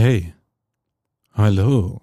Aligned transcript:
Hey, 0.00 0.32
hallo 1.32 2.00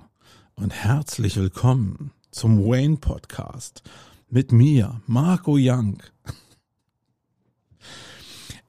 und 0.55 0.71
herzlich 0.73 1.37
willkommen 1.37 2.11
zum 2.29 2.59
Wayne 2.65 2.97
Podcast 2.97 3.83
mit 4.29 4.51
mir, 4.51 4.99
Marco 5.07 5.55
Young. 5.57 6.03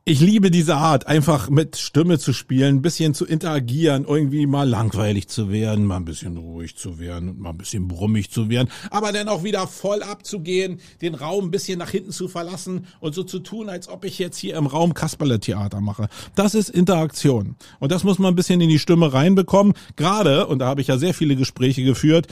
Ich 0.09 0.21
liebe 0.21 0.53
diese 0.53 0.77
Art, 0.77 1.09
einfach 1.09 1.51
mit 1.51 1.77
Stimme 1.77 2.21
zu 2.21 2.33
spielen, 2.33 2.77
ein 2.77 2.83
bisschen 2.83 3.13
zu 3.13 3.27
interagieren, 3.27 4.05
irgendwie 4.05 4.47
mal 4.47 4.69
langweilig 4.69 5.27
zu 5.27 5.51
werden, 5.51 5.85
mal 5.85 5.97
ein 5.97 6.05
bisschen 6.05 6.37
ruhig 6.37 6.77
zu 6.77 7.01
werden 7.01 7.31
und 7.31 7.41
mal 7.41 7.51
ein 7.51 7.59
bisschen 7.59 7.89
brummig 7.89 8.31
zu 8.31 8.49
werden, 8.49 8.69
aber 8.93 9.11
dann 9.11 9.27
auch 9.27 9.43
wieder 9.43 9.67
voll 9.67 10.05
abzugehen, 10.05 10.79
den 11.01 11.17
Raum 11.17 11.47
ein 11.47 11.51
bisschen 11.51 11.81
nach 11.81 11.91
hinten 11.91 12.13
zu 12.13 12.29
verlassen 12.29 12.87
und 13.01 13.17
so 13.17 13.25
zu 13.25 13.41
tun, 13.41 13.69
als 13.69 13.89
ob 13.89 14.05
ich 14.05 14.21
jetzt 14.21 14.39
hier 14.39 14.55
im 14.55 14.69
Raum 14.69 14.95
Kasperle 14.95 15.41
Theater 15.41 15.81
mache. 15.81 16.07
Das 16.37 16.55
ist 16.55 16.69
Interaktion. 16.69 17.57
Und 17.81 17.91
das 17.91 18.05
muss 18.05 18.21
man 18.21 18.33
ein 18.33 18.37
bisschen 18.37 18.61
in 18.61 18.69
die 18.69 18.79
Stimme 18.79 19.13
reinbekommen, 19.13 19.75
gerade, 19.97 20.47
und 20.47 20.61
da 20.61 20.67
habe 20.67 20.83
ich 20.83 20.87
ja 20.87 20.99
sehr 20.99 21.15
viele 21.15 21.35
Gespräche 21.35 21.83
geführt, 21.83 22.29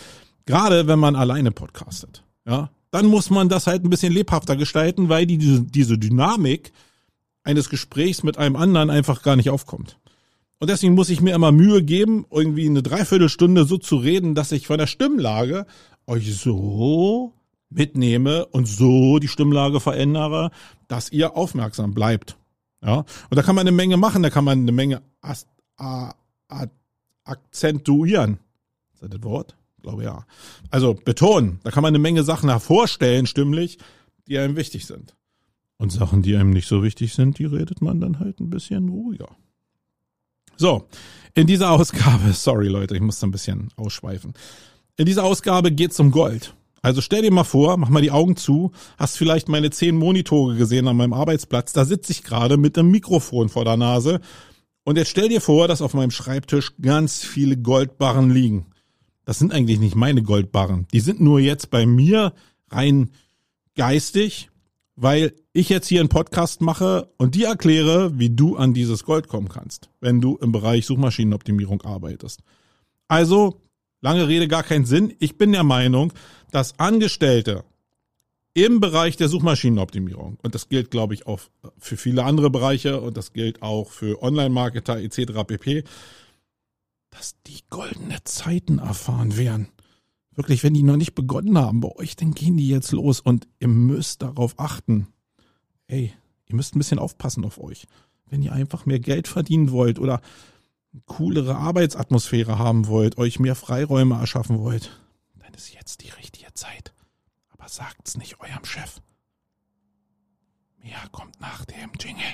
gerade 0.47 0.87
wenn 0.87 1.01
man 1.01 1.17
alleine 1.17 1.51
podcastet. 1.51 2.23
Ja, 2.47 2.71
dann 2.93 3.07
muss 3.07 3.31
man 3.31 3.49
das 3.49 3.67
halt 3.67 3.83
ein 3.83 3.91
bisschen 3.91 4.13
lebhafter 4.13 4.55
gestalten, 4.55 5.09
weil 5.09 5.27
die, 5.27 5.39
diese 5.39 5.99
Dynamik, 5.99 6.71
eines 7.45 7.69
Gesprächs 7.69 8.23
mit 8.23 8.39
einem 8.39 8.57
anderen 8.57 8.91
einfach 8.91 9.23
gar 9.23 9.37
nicht 9.37 9.51
aufkommt. 9.51 9.99
Und 10.59 10.71
deswegen 10.71 10.95
muss 10.95 11.11
ich 11.11 11.21
mir 11.21 11.35
immer 11.35 11.53
Mühe 11.53 11.83
geben, 11.83 12.27
irgendwie 12.31 12.67
eine 12.67 12.83
Dreiviertelstunde 12.83 13.65
so 13.65 13.77
zu 13.77 13.97
reden, 13.97 14.35
dass 14.35 14.51
ich 14.51 14.67
von 14.67 14.79
der 14.79 14.87
Stimmlage 14.87 15.67
euch 16.07 16.35
so 16.37 17.35
mitnehme 17.69 18.47
und 18.47 18.67
so 18.67 19.19
die 19.19 19.29
Stimmlage 19.29 19.81
verändere, 19.81 20.51
dass 20.89 21.13
ihr 21.13 21.37
aufmerksam 21.37 21.93
bleibt. 21.93 22.37
Ja, 22.83 22.99
und 22.99 23.37
da 23.37 23.43
kann 23.43 23.55
man 23.55 23.67
eine 23.67 23.77
Menge 23.77 23.97
machen, 23.97 24.23
da 24.23 24.31
kann 24.31 24.45
man 24.45 24.61
eine 24.61 24.73
Menge 24.73 25.03
Ast, 25.21 25.49
a, 25.77 26.13
a, 26.49 26.67
akzentuieren. 27.25 28.39
Ist 28.93 29.03
das 29.03 29.11
das 29.11 29.23
Wort? 29.23 29.57
Ich 29.77 29.83
glaube 29.83 30.05
ja. 30.05 30.27
Also 30.71 30.95
betonen. 30.95 31.61
Da 31.65 31.71
kann 31.71 31.83
man 31.83 31.91
eine 31.91 31.99
Menge 31.99 32.23
Sachen 32.23 32.49
hervorstellen, 32.49 33.27
stimmlich, 33.27 33.79
die 34.29 34.39
einem 34.39 34.57
wichtig 34.57 34.87
sind. 34.87 35.15
Und 35.85 35.91
Sachen, 35.91 36.23
die 36.23 36.35
einem 36.35 36.49
nicht 36.49 36.67
so 36.67 36.83
wichtig 36.83 37.13
sind, 37.13 37.39
die 37.39 37.45
redet 37.45 37.83
man 37.83 38.01
dann 38.01 38.19
halt 38.19 38.41
ein 38.41 38.49
bisschen 38.49 38.89
ruhiger. 38.89 39.29
So, 40.57 40.89
in 41.35 41.47
dieser 41.47 41.73
Ausgabe, 41.73 42.33
sorry 42.33 42.69
Leute, 42.69 42.95
ich 42.95 43.03
muss 43.03 43.19
da 43.19 43.27
ein 43.27 43.33
bisschen 43.33 43.69
ausschweifen. 43.77 44.33
In 44.97 45.05
dieser 45.05 45.25
Ausgabe 45.25 45.71
geht's 45.73 46.01
um 46.01 46.11
Gold. 46.11 46.55
Also 46.81 47.03
stell 47.03 47.21
dir 47.21 47.31
mal 47.31 47.45
vor, 47.45 47.77
mach 47.77 47.91
mal 47.91 48.01
die 48.01 48.13
Augen 48.13 48.35
zu, 48.35 48.73
hast 48.97 49.19
vielleicht 49.19 49.51
meine 49.51 49.69
zehn 49.69 49.95
Monitore 49.95 50.57
gesehen 50.57 50.89
an 50.89 50.97
meinem 50.97 51.13
Arbeitsplatz, 51.13 51.75
da 51.75 51.85
sitze 51.85 52.13
ich 52.13 52.23
gerade 52.23 52.57
mit 52.57 52.79
einem 52.79 52.91
Mikrofon 52.91 53.51
vor 53.51 53.67
der 53.67 53.77
Nase 53.77 54.23
und 54.85 54.97
jetzt 54.97 55.11
stell 55.11 55.29
dir 55.29 55.43
vor, 55.43 55.69
dass 55.69 55.83
auf 55.83 55.93
meinem 55.93 56.13
Schreibtisch 56.13 56.73
ganz 56.81 57.23
viele 57.23 57.59
Goldbarren 57.59 58.31
liegen. 58.31 58.69
Das 59.27 59.39
sind 59.39 59.53
eigentlich 59.53 59.81
nicht 59.81 59.97
meine 59.97 60.23
Goldbarren, 60.23 60.87
die 60.95 61.01
sind 61.01 61.21
nur 61.21 61.41
jetzt 61.41 61.69
bei 61.69 61.85
mir 61.85 62.33
rein 62.71 63.11
geistig 63.77 64.49
weil 64.97 65.35
ich 65.53 65.69
jetzt 65.69 65.89
hier 65.89 66.01
einen 66.01 66.09
Podcast 66.09 66.61
mache 66.61 67.13
und 67.19 67.35
dir 67.35 67.49
erkläre, 67.49 68.19
wie 68.19 68.31
du 68.31 68.57
an 68.57 68.75
dieses 68.75 69.05
Gold 69.05 69.29
kommen 69.29 69.49
kannst, 69.49 69.91
wenn 70.01 70.21
du 70.21 70.37
im 70.37 70.53
Bereich 70.53 70.87
Suchmaschinenoptimierung 70.87 71.83
arbeitest. 71.83 72.41
Also, 73.09 73.61
lange 74.01 74.29
Rede, 74.29 74.49
gar 74.49 74.63
keinen 74.63 74.87
Sinn. 74.87 75.15
Ich 75.19 75.37
bin 75.37 75.53
der 75.53 75.65
Meinung, 75.65 76.13
dass 76.51 76.79
Angestellte 76.79 77.65
im 78.55 78.79
Bereich 78.79 79.17
der 79.17 79.29
Suchmaschinenoptimierung, 79.29 80.39
und 80.43 80.55
das 80.55 80.69
gilt, 80.69 80.93
glaube 80.93 81.15
ich, 81.15 81.27
auch 81.27 81.41
für 81.77 81.97
viele 81.97 82.23
andere 82.23 82.51
Bereiche 82.51 83.01
und 83.01 83.17
das 83.17 83.33
gilt 83.33 83.63
auch 83.63 83.91
für 83.91 84.23
Online-Marketer 84.23 85.01
etc. 85.01 85.45
pp., 85.45 85.83
dass 87.11 87.35
die 87.47 87.61
goldene 87.69 88.23
Zeiten 88.25 88.79
erfahren 88.79 89.37
werden 89.37 89.69
wirklich, 90.37 90.63
wenn 90.63 90.75
die 90.75 90.83
noch 90.83 90.97
nicht 90.97 91.15
begonnen 91.15 91.59
haben 91.59 91.81
bei 91.81 91.95
euch, 91.97 92.17
dann 92.17 92.35
gehen 92.35 92.57
die 92.57 92.69
jetzt 92.69 92.93
los 92.93 93.21
und 93.21 93.47
ihr 93.59 93.69
müsst 93.69 94.23
darauf 94.23 94.59
achten. 94.59 95.09
Ey, 95.87 96.13
ihr 96.47 96.57
müsst 96.57 96.75
ein 96.75 96.79
bisschen 96.79 96.99
aufpassen 96.99 97.45
auf 97.45 97.59
euch. 97.59 97.87
Wenn 98.27 98.43
ihr 98.43 98.53
einfach 98.53 98.87
mehr 98.87 99.01
Geld 99.01 99.29
verdienen 99.29 99.71
wollt 99.71 99.99
oder 99.99 100.21
eine 100.93 101.03
coolere 101.07 101.57
Arbeitsatmosphäre 101.57 102.59
haben 102.59 102.87
wollt, 102.87 103.19
euch 103.19 103.39
mehr 103.39 103.55
Freiräume 103.55 104.17
erschaffen 104.17 104.59
wollt, 104.59 105.01
dann 105.39 105.55
ist 105.55 105.73
jetzt 105.73 106.03
die 106.03 106.11
richtige 106.11 106.53
Zeit. 106.55 106.93
Aber 107.51 107.69
sagt's 107.69 108.17
nicht 108.17 108.41
eurem 108.41 108.65
Chef. 108.65 109.01
Mehr 110.83 111.09
kommt 111.13 111.41
nach 111.41 111.65
dem 111.65 111.91
Jingle. 111.99 112.25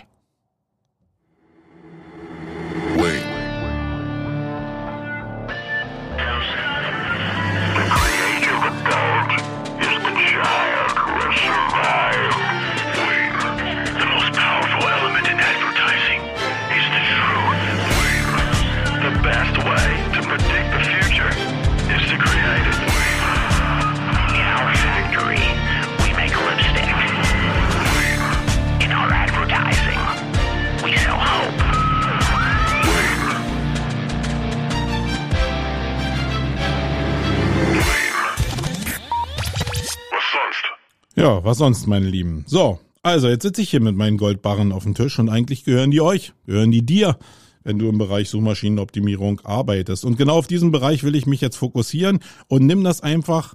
Ja, 41.20 41.44
was 41.44 41.58
sonst, 41.58 41.86
meine 41.86 42.08
Lieben. 42.08 42.44
So, 42.46 42.78
also 43.02 43.28
jetzt 43.28 43.42
sitze 43.42 43.60
ich 43.60 43.68
hier 43.68 43.82
mit 43.82 43.94
meinen 43.94 44.16
Goldbarren 44.16 44.72
auf 44.72 44.84
dem 44.84 44.94
Tisch 44.94 45.18
und 45.18 45.28
eigentlich 45.28 45.64
gehören 45.64 45.90
die 45.90 46.00
euch, 46.00 46.32
gehören 46.46 46.70
die 46.70 46.80
dir, 46.80 47.18
wenn 47.62 47.78
du 47.78 47.90
im 47.90 47.98
Bereich 47.98 48.30
Suchmaschinenoptimierung 48.30 49.40
arbeitest. 49.40 50.06
Und 50.06 50.16
genau 50.16 50.38
auf 50.38 50.46
diesen 50.46 50.72
Bereich 50.72 51.04
will 51.04 51.14
ich 51.14 51.26
mich 51.26 51.42
jetzt 51.42 51.56
fokussieren 51.56 52.20
und 52.48 52.64
nimm 52.64 52.82
das 52.84 53.02
einfach 53.02 53.52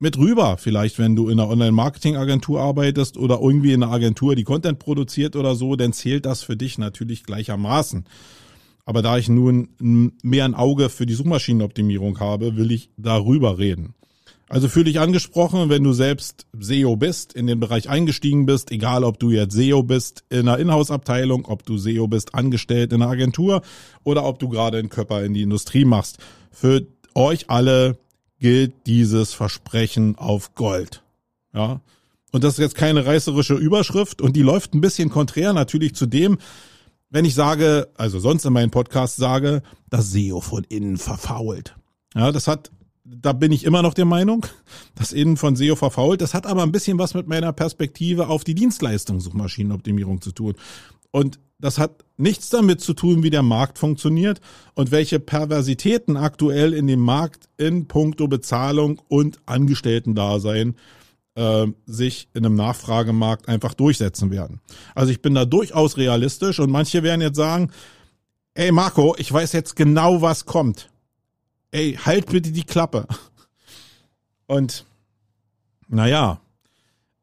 mit 0.00 0.18
rüber. 0.18 0.58
Vielleicht, 0.58 0.98
wenn 0.98 1.16
du 1.16 1.30
in 1.30 1.40
einer 1.40 1.48
Online-Marketing-Agentur 1.48 2.60
arbeitest 2.60 3.16
oder 3.16 3.40
irgendwie 3.40 3.72
in 3.72 3.82
einer 3.82 3.90
Agentur, 3.90 4.36
die 4.36 4.44
Content 4.44 4.80
produziert 4.80 5.34
oder 5.34 5.54
so, 5.54 5.76
dann 5.76 5.94
zählt 5.94 6.26
das 6.26 6.42
für 6.42 6.58
dich 6.58 6.76
natürlich 6.76 7.24
gleichermaßen. 7.24 8.04
Aber 8.84 9.00
da 9.00 9.16
ich 9.16 9.30
nun 9.30 9.70
mehr 9.78 10.44
ein 10.44 10.54
Auge 10.54 10.90
für 10.90 11.06
die 11.06 11.14
Suchmaschinenoptimierung 11.14 12.20
habe, 12.20 12.58
will 12.58 12.70
ich 12.70 12.90
darüber 12.98 13.56
reden. 13.56 13.94
Also 14.52 14.68
fühle 14.68 14.84
dich 14.84 15.00
angesprochen, 15.00 15.70
wenn 15.70 15.82
du 15.82 15.94
selbst 15.94 16.46
SEO 16.60 16.96
bist, 16.96 17.32
in 17.32 17.46
den 17.46 17.58
Bereich 17.58 17.88
eingestiegen 17.88 18.44
bist, 18.44 18.70
egal 18.70 19.02
ob 19.02 19.18
du 19.18 19.30
jetzt 19.30 19.54
SEO 19.54 19.82
bist 19.82 20.24
in 20.28 20.40
einer 20.40 20.58
Inhouse-Abteilung, 20.58 21.46
ob 21.46 21.64
du 21.64 21.78
SEO 21.78 22.06
bist 22.06 22.34
angestellt 22.34 22.92
in 22.92 23.00
einer 23.00 23.10
Agentur 23.10 23.62
oder 24.04 24.26
ob 24.26 24.40
du 24.40 24.50
gerade 24.50 24.76
einen 24.76 24.90
Körper 24.90 25.24
in 25.24 25.32
die 25.32 25.40
Industrie 25.40 25.86
machst. 25.86 26.18
Für 26.50 26.86
euch 27.14 27.48
alle 27.48 27.96
gilt 28.40 28.74
dieses 28.84 29.32
Versprechen 29.32 30.18
auf 30.18 30.54
Gold. 30.54 31.02
Ja. 31.54 31.80
Und 32.30 32.44
das 32.44 32.52
ist 32.52 32.58
jetzt 32.58 32.74
keine 32.74 33.06
reißerische 33.06 33.54
Überschrift 33.54 34.20
und 34.20 34.36
die 34.36 34.42
läuft 34.42 34.74
ein 34.74 34.82
bisschen 34.82 35.08
konträr 35.08 35.54
natürlich 35.54 35.94
zu 35.94 36.04
dem, 36.04 36.36
wenn 37.08 37.24
ich 37.24 37.34
sage, 37.34 37.88
also 37.94 38.18
sonst 38.18 38.44
in 38.44 38.52
meinem 38.52 38.70
Podcast 38.70 39.16
sage, 39.16 39.62
dass 39.88 40.12
SEO 40.12 40.42
von 40.42 40.64
innen 40.64 40.98
verfault. 40.98 41.74
Ja, 42.14 42.32
das 42.32 42.48
hat 42.48 42.70
da 43.04 43.32
bin 43.32 43.52
ich 43.52 43.64
immer 43.64 43.82
noch 43.82 43.94
der 43.94 44.04
Meinung, 44.04 44.46
das 44.94 45.12
Innen 45.12 45.36
von 45.36 45.56
SEO 45.56 45.76
verfault. 45.76 46.20
Das 46.20 46.34
hat 46.34 46.46
aber 46.46 46.62
ein 46.62 46.72
bisschen 46.72 46.98
was 46.98 47.14
mit 47.14 47.26
meiner 47.26 47.52
Perspektive 47.52 48.28
auf 48.28 48.44
die 48.44 48.54
Dienstleistung 48.54 49.20
Suchmaschinenoptimierung 49.20 50.20
zu 50.20 50.32
tun. 50.32 50.54
Und 51.10 51.38
das 51.58 51.78
hat 51.78 52.04
nichts 52.16 52.50
damit 52.50 52.80
zu 52.80 52.94
tun, 52.94 53.22
wie 53.22 53.30
der 53.30 53.42
Markt 53.42 53.78
funktioniert 53.78 54.40
und 54.74 54.90
welche 54.90 55.20
Perversitäten 55.20 56.16
aktuell 56.16 56.72
in 56.72 56.86
dem 56.86 57.00
Markt 57.00 57.48
in 57.56 57.86
puncto 57.86 58.26
Bezahlung 58.26 59.00
und 59.08 59.38
Angestellten-Dasein 59.46 60.74
äh, 61.34 61.66
sich 61.86 62.28
in 62.34 62.44
einem 62.44 62.56
Nachfragemarkt 62.56 63.48
einfach 63.48 63.74
durchsetzen 63.74 64.30
werden. 64.30 64.60
Also 64.94 65.12
ich 65.12 65.22
bin 65.22 65.34
da 65.34 65.44
durchaus 65.44 65.96
realistisch 65.96 66.58
und 66.58 66.70
manche 66.70 67.02
werden 67.02 67.20
jetzt 67.20 67.36
sagen, 67.36 67.70
ey 68.54 68.72
Marco, 68.72 69.14
ich 69.18 69.32
weiß 69.32 69.52
jetzt 69.52 69.76
genau, 69.76 70.20
was 70.20 70.46
kommt 70.46 70.91
ey, 71.72 71.98
halt 72.02 72.26
bitte 72.26 72.52
die 72.52 72.64
Klappe. 72.64 73.06
Und 74.46 74.86
naja, 75.88 76.40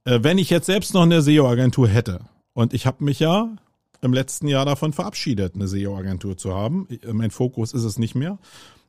äh, 0.03 0.19
wenn 0.21 0.37
ich 0.37 0.49
jetzt 0.49 0.65
selbst 0.65 0.93
noch 0.93 1.03
eine 1.03 1.21
SEO-Agentur 1.21 1.87
hätte, 1.87 2.21
und 2.53 2.73
ich 2.73 2.85
habe 2.85 3.03
mich 3.03 3.19
ja 3.19 3.55
im 4.01 4.13
letzten 4.13 4.47
Jahr 4.47 4.65
davon 4.65 4.93
verabschiedet, 4.93 5.55
eine 5.55 5.67
SEO-Agentur 5.67 6.37
zu 6.37 6.53
haben. 6.53 6.87
Äh, 6.89 7.13
mein 7.13 7.31
Fokus 7.31 7.73
ist 7.73 7.83
es 7.83 7.97
nicht 7.97 8.15
mehr. 8.15 8.37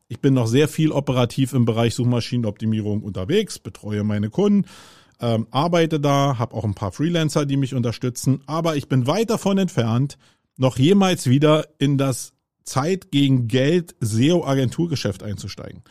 Ich 0.08 0.20
bin 0.20 0.34
noch 0.34 0.46
sehr 0.46 0.68
viel 0.68 0.90
operativ 0.90 1.52
im 1.52 1.64
Bereich 1.64 1.94
Suchmaschinenoptimierung 1.94 3.02
unterwegs, 3.02 3.58
betreue 3.58 4.02
meine 4.02 4.28
Kunden, 4.28 4.68
ähm, 5.20 5.46
arbeite 5.50 6.00
da, 6.00 6.38
habe 6.38 6.54
auch 6.54 6.64
ein 6.64 6.74
paar 6.74 6.90
Freelancer, 6.90 7.46
die 7.46 7.56
mich 7.56 7.74
unterstützen, 7.74 8.42
aber 8.46 8.76
ich 8.76 8.88
bin 8.88 9.06
weit 9.06 9.30
davon 9.30 9.58
entfernt, 9.58 10.18
noch 10.56 10.78
jemals 10.78 11.28
wieder 11.28 11.68
in 11.78 11.96
das 11.96 12.32
Zeit 12.70 13.10
gegen 13.10 13.48
Geld 13.48 13.94
SEO-Agenturgeschäft 14.00 15.22
einzusteigen. 15.22 15.82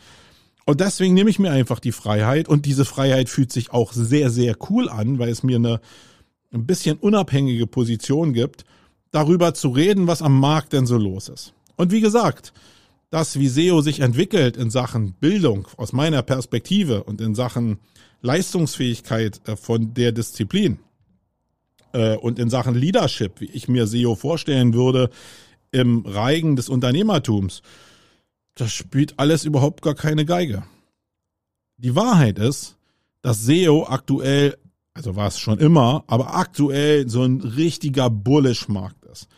Und 0.66 0.80
deswegen 0.80 1.14
nehme 1.14 1.30
ich 1.30 1.38
mir 1.38 1.50
einfach 1.50 1.80
die 1.80 1.92
Freiheit 1.92 2.48
und 2.48 2.66
diese 2.66 2.84
Freiheit 2.84 3.28
fühlt 3.28 3.52
sich 3.52 3.72
auch 3.72 3.92
sehr, 3.92 4.30
sehr 4.30 4.56
cool 4.70 4.88
an, 4.88 5.18
weil 5.18 5.28
es 5.28 5.42
mir 5.42 5.56
eine 5.56 5.80
ein 6.52 6.66
bisschen 6.66 6.98
unabhängige 6.98 7.66
Position 7.66 8.32
gibt, 8.32 8.64
darüber 9.10 9.54
zu 9.54 9.68
reden, 9.68 10.06
was 10.06 10.22
am 10.22 10.38
Markt 10.38 10.72
denn 10.72 10.86
so 10.86 10.96
los 10.96 11.28
ist. 11.28 11.54
Und 11.76 11.92
wie 11.92 12.00
gesagt, 12.00 12.52
das, 13.10 13.38
wie 13.38 13.48
SEO 13.48 13.80
sich 13.80 14.00
entwickelt 14.00 14.56
in 14.56 14.70
Sachen 14.70 15.14
Bildung 15.14 15.66
aus 15.76 15.92
meiner 15.92 16.22
Perspektive 16.22 17.04
und 17.04 17.20
in 17.20 17.34
Sachen 17.34 17.78
Leistungsfähigkeit 18.22 19.40
äh, 19.48 19.56
von 19.56 19.94
der 19.94 20.12
Disziplin 20.12 20.78
äh, 21.92 22.16
und 22.16 22.38
in 22.38 22.50
Sachen 22.50 22.74
Leadership, 22.74 23.40
wie 23.40 23.50
ich 23.50 23.68
mir 23.68 23.86
SEO 23.86 24.14
vorstellen 24.14 24.74
würde, 24.74 25.10
im 25.72 26.04
Reigen 26.06 26.56
des 26.56 26.68
Unternehmertums, 26.68 27.62
das 28.54 28.72
spielt 28.72 29.18
alles 29.18 29.44
überhaupt 29.44 29.82
gar 29.82 29.94
keine 29.94 30.24
Geige. 30.24 30.64
Die 31.76 31.96
Wahrheit 31.96 32.38
ist, 32.38 32.76
dass 33.22 33.44
SEO 33.44 33.86
aktuell, 33.88 34.56
also 34.94 35.16
war 35.16 35.28
es 35.28 35.38
schon 35.38 35.58
immer, 35.58 36.04
aber 36.06 36.34
aktuell 36.34 37.08
so 37.08 37.22
ein 37.22 37.40
richtiger 37.40 38.10
Bullish-Markt 38.10 39.04
ist. 39.06 39.28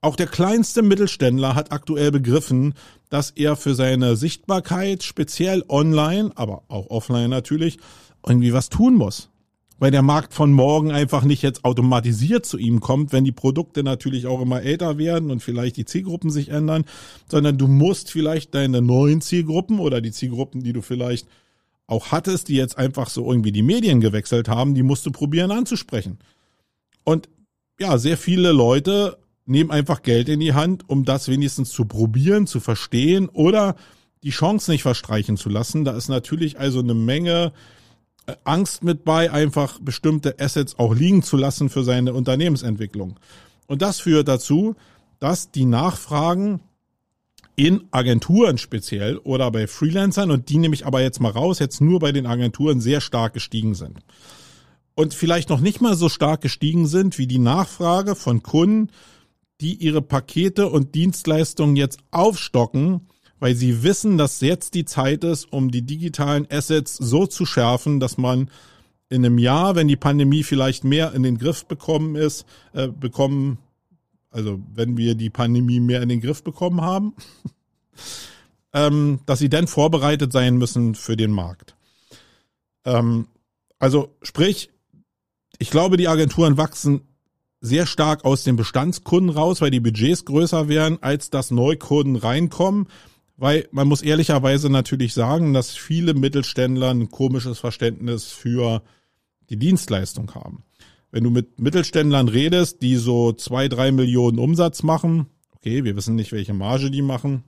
Auch 0.00 0.14
der 0.14 0.28
kleinste 0.28 0.82
Mittelständler 0.82 1.56
hat 1.56 1.72
aktuell 1.72 2.12
begriffen, 2.12 2.74
dass 3.08 3.30
er 3.30 3.56
für 3.56 3.74
seine 3.74 4.16
Sichtbarkeit, 4.16 5.02
speziell 5.02 5.64
online, 5.68 6.30
aber 6.36 6.62
auch 6.68 6.88
offline 6.90 7.30
natürlich, 7.30 7.78
irgendwie 8.24 8.52
was 8.52 8.68
tun 8.68 8.94
muss. 8.94 9.30
Weil 9.78 9.90
der 9.92 10.02
Markt 10.02 10.34
von 10.34 10.52
morgen 10.52 10.90
einfach 10.90 11.22
nicht 11.22 11.42
jetzt 11.42 11.64
automatisiert 11.64 12.44
zu 12.44 12.58
ihm 12.58 12.80
kommt, 12.80 13.12
wenn 13.12 13.24
die 13.24 13.32
Produkte 13.32 13.84
natürlich 13.84 14.26
auch 14.26 14.40
immer 14.40 14.62
älter 14.62 14.98
werden 14.98 15.30
und 15.30 15.42
vielleicht 15.42 15.76
die 15.76 15.84
Zielgruppen 15.84 16.30
sich 16.30 16.48
ändern, 16.48 16.84
sondern 17.30 17.58
du 17.58 17.68
musst 17.68 18.10
vielleicht 18.10 18.54
deine 18.54 18.82
neuen 18.82 19.20
Zielgruppen 19.20 19.78
oder 19.78 20.00
die 20.00 20.10
Zielgruppen, 20.10 20.62
die 20.62 20.72
du 20.72 20.82
vielleicht 20.82 21.28
auch 21.86 22.12
hattest, 22.12 22.48
die 22.48 22.56
jetzt 22.56 22.76
einfach 22.76 23.08
so 23.08 23.30
irgendwie 23.30 23.52
die 23.52 23.62
Medien 23.62 24.00
gewechselt 24.00 24.48
haben, 24.48 24.74
die 24.74 24.82
musst 24.82 25.06
du 25.06 25.10
probieren 25.10 25.50
anzusprechen. 25.50 26.18
Und 27.04 27.28
ja, 27.80 27.96
sehr 27.98 28.18
viele 28.18 28.52
Leute 28.52 29.18
nehmen 29.46 29.70
einfach 29.70 30.02
Geld 30.02 30.28
in 30.28 30.40
die 30.40 30.52
Hand, 30.52 30.88
um 30.88 31.04
das 31.04 31.28
wenigstens 31.28 31.70
zu 31.70 31.86
probieren, 31.86 32.46
zu 32.46 32.60
verstehen 32.60 33.28
oder 33.30 33.76
die 34.22 34.30
Chance 34.30 34.70
nicht 34.70 34.82
verstreichen 34.82 35.36
zu 35.36 35.48
lassen. 35.48 35.84
Da 35.84 35.96
ist 35.96 36.08
natürlich 36.08 36.58
also 36.58 36.80
eine 36.80 36.94
Menge 36.94 37.52
Angst 38.44 38.84
mit 38.84 39.04
bei, 39.04 39.30
einfach 39.30 39.78
bestimmte 39.80 40.38
Assets 40.38 40.78
auch 40.78 40.94
liegen 40.94 41.22
zu 41.22 41.36
lassen 41.36 41.70
für 41.70 41.84
seine 41.84 42.12
Unternehmensentwicklung. 42.12 43.18
Und 43.66 43.82
das 43.82 44.00
führt 44.00 44.28
dazu, 44.28 44.76
dass 45.18 45.50
die 45.50 45.64
Nachfragen 45.64 46.60
in 47.56 47.88
Agenturen 47.90 48.56
speziell 48.56 49.18
oder 49.18 49.50
bei 49.50 49.66
Freelancern, 49.66 50.30
und 50.30 50.48
die 50.48 50.58
nehme 50.58 50.74
ich 50.74 50.86
aber 50.86 51.02
jetzt 51.02 51.20
mal 51.20 51.32
raus, 51.32 51.58
jetzt 51.58 51.80
nur 51.80 51.98
bei 51.98 52.12
den 52.12 52.26
Agenturen 52.26 52.80
sehr 52.80 53.00
stark 53.00 53.32
gestiegen 53.32 53.74
sind. 53.74 53.98
Und 54.94 55.14
vielleicht 55.14 55.48
noch 55.48 55.60
nicht 55.60 55.80
mal 55.80 55.96
so 55.96 56.08
stark 56.08 56.40
gestiegen 56.40 56.86
sind 56.86 57.18
wie 57.18 57.26
die 57.26 57.38
Nachfrage 57.38 58.14
von 58.14 58.42
Kunden, 58.42 58.90
die 59.60 59.74
ihre 59.74 60.02
Pakete 60.02 60.68
und 60.68 60.94
Dienstleistungen 60.94 61.76
jetzt 61.76 61.98
aufstocken, 62.10 63.08
weil 63.40 63.54
sie 63.54 63.82
wissen, 63.82 64.18
dass 64.18 64.40
jetzt 64.40 64.74
die 64.74 64.84
Zeit 64.84 65.24
ist, 65.24 65.52
um 65.52 65.70
die 65.70 65.82
digitalen 65.82 66.46
Assets 66.50 66.96
so 66.96 67.26
zu 67.26 67.46
schärfen, 67.46 68.00
dass 68.00 68.18
man 68.18 68.50
in 69.08 69.24
einem 69.24 69.38
Jahr, 69.38 69.74
wenn 69.74 69.88
die 69.88 69.96
Pandemie 69.96 70.42
vielleicht 70.42 70.84
mehr 70.84 71.14
in 71.14 71.22
den 71.22 71.38
Griff 71.38 71.66
bekommen 71.66 72.14
ist, 72.14 72.44
äh, 72.72 72.88
bekommen, 72.88 73.58
also 74.30 74.60
wenn 74.74 74.96
wir 74.96 75.14
die 75.14 75.30
Pandemie 75.30 75.80
mehr 75.80 76.02
in 76.02 76.08
den 76.08 76.20
Griff 76.20 76.44
bekommen 76.44 76.82
haben, 76.82 77.14
ähm, 78.74 79.20
dass 79.26 79.38
sie 79.38 79.48
dann 79.48 79.66
vorbereitet 79.66 80.32
sein 80.32 80.56
müssen 80.56 80.94
für 80.94 81.16
den 81.16 81.30
Markt. 81.30 81.74
Ähm, 82.84 83.28
also 83.78 84.14
sprich, 84.22 84.70
ich 85.58 85.70
glaube, 85.70 85.96
die 85.96 86.08
Agenturen 86.08 86.56
wachsen 86.56 87.02
sehr 87.60 87.86
stark 87.86 88.24
aus 88.24 88.44
den 88.44 88.56
Bestandskunden 88.56 89.30
raus, 89.30 89.60
weil 89.60 89.70
die 89.70 89.80
Budgets 89.80 90.24
größer 90.24 90.68
werden, 90.68 90.98
als 91.02 91.30
dass 91.30 91.50
Neukunden 91.50 92.16
reinkommen. 92.16 92.88
Weil 93.38 93.68
man 93.70 93.86
muss 93.86 94.02
ehrlicherweise 94.02 94.68
natürlich 94.68 95.14
sagen, 95.14 95.54
dass 95.54 95.70
viele 95.70 96.12
Mittelständler 96.12 96.90
ein 96.90 97.08
komisches 97.08 97.60
Verständnis 97.60 98.32
für 98.32 98.82
die 99.48 99.56
Dienstleistung 99.56 100.34
haben. 100.34 100.64
Wenn 101.12 101.22
du 101.22 101.30
mit 101.30 101.60
Mittelständlern 101.60 102.28
redest, 102.28 102.82
die 102.82 102.96
so 102.96 103.32
zwei, 103.32 103.68
drei 103.68 103.92
Millionen 103.92 104.40
Umsatz 104.40 104.82
machen, 104.82 105.26
okay, 105.52 105.84
wir 105.84 105.94
wissen 105.96 106.16
nicht, 106.16 106.32
welche 106.32 106.52
Marge 106.52 106.90
die 106.90 107.00
machen, 107.00 107.44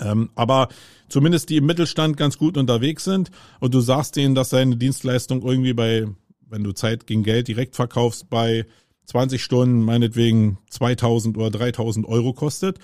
ähm, 0.00 0.30
aber 0.34 0.68
zumindest 1.08 1.50
die 1.50 1.58
im 1.58 1.66
Mittelstand 1.66 2.16
ganz 2.16 2.38
gut 2.38 2.56
unterwegs 2.56 3.04
sind 3.04 3.30
und 3.60 3.74
du 3.74 3.80
sagst 3.80 4.16
denen, 4.16 4.34
dass 4.34 4.48
deine 4.48 4.76
Dienstleistung 4.78 5.42
irgendwie 5.42 5.74
bei, 5.74 6.08
wenn 6.48 6.64
du 6.64 6.72
Zeit 6.72 7.06
gegen 7.06 7.24
Geld 7.24 7.46
direkt 7.46 7.76
verkaufst, 7.76 8.30
bei 8.30 8.64
20 9.04 9.44
Stunden 9.44 9.82
meinetwegen 9.82 10.58
2000 10.70 11.36
oder 11.36 11.50
3000 11.50 12.06
Euro 12.06 12.32
kostet, 12.32 12.78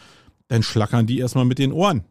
dann 0.50 0.64
schlackern 0.64 1.06
die 1.06 1.20
erstmal 1.20 1.44
mit 1.44 1.61
den 1.61 1.73
Ohren 1.73 2.05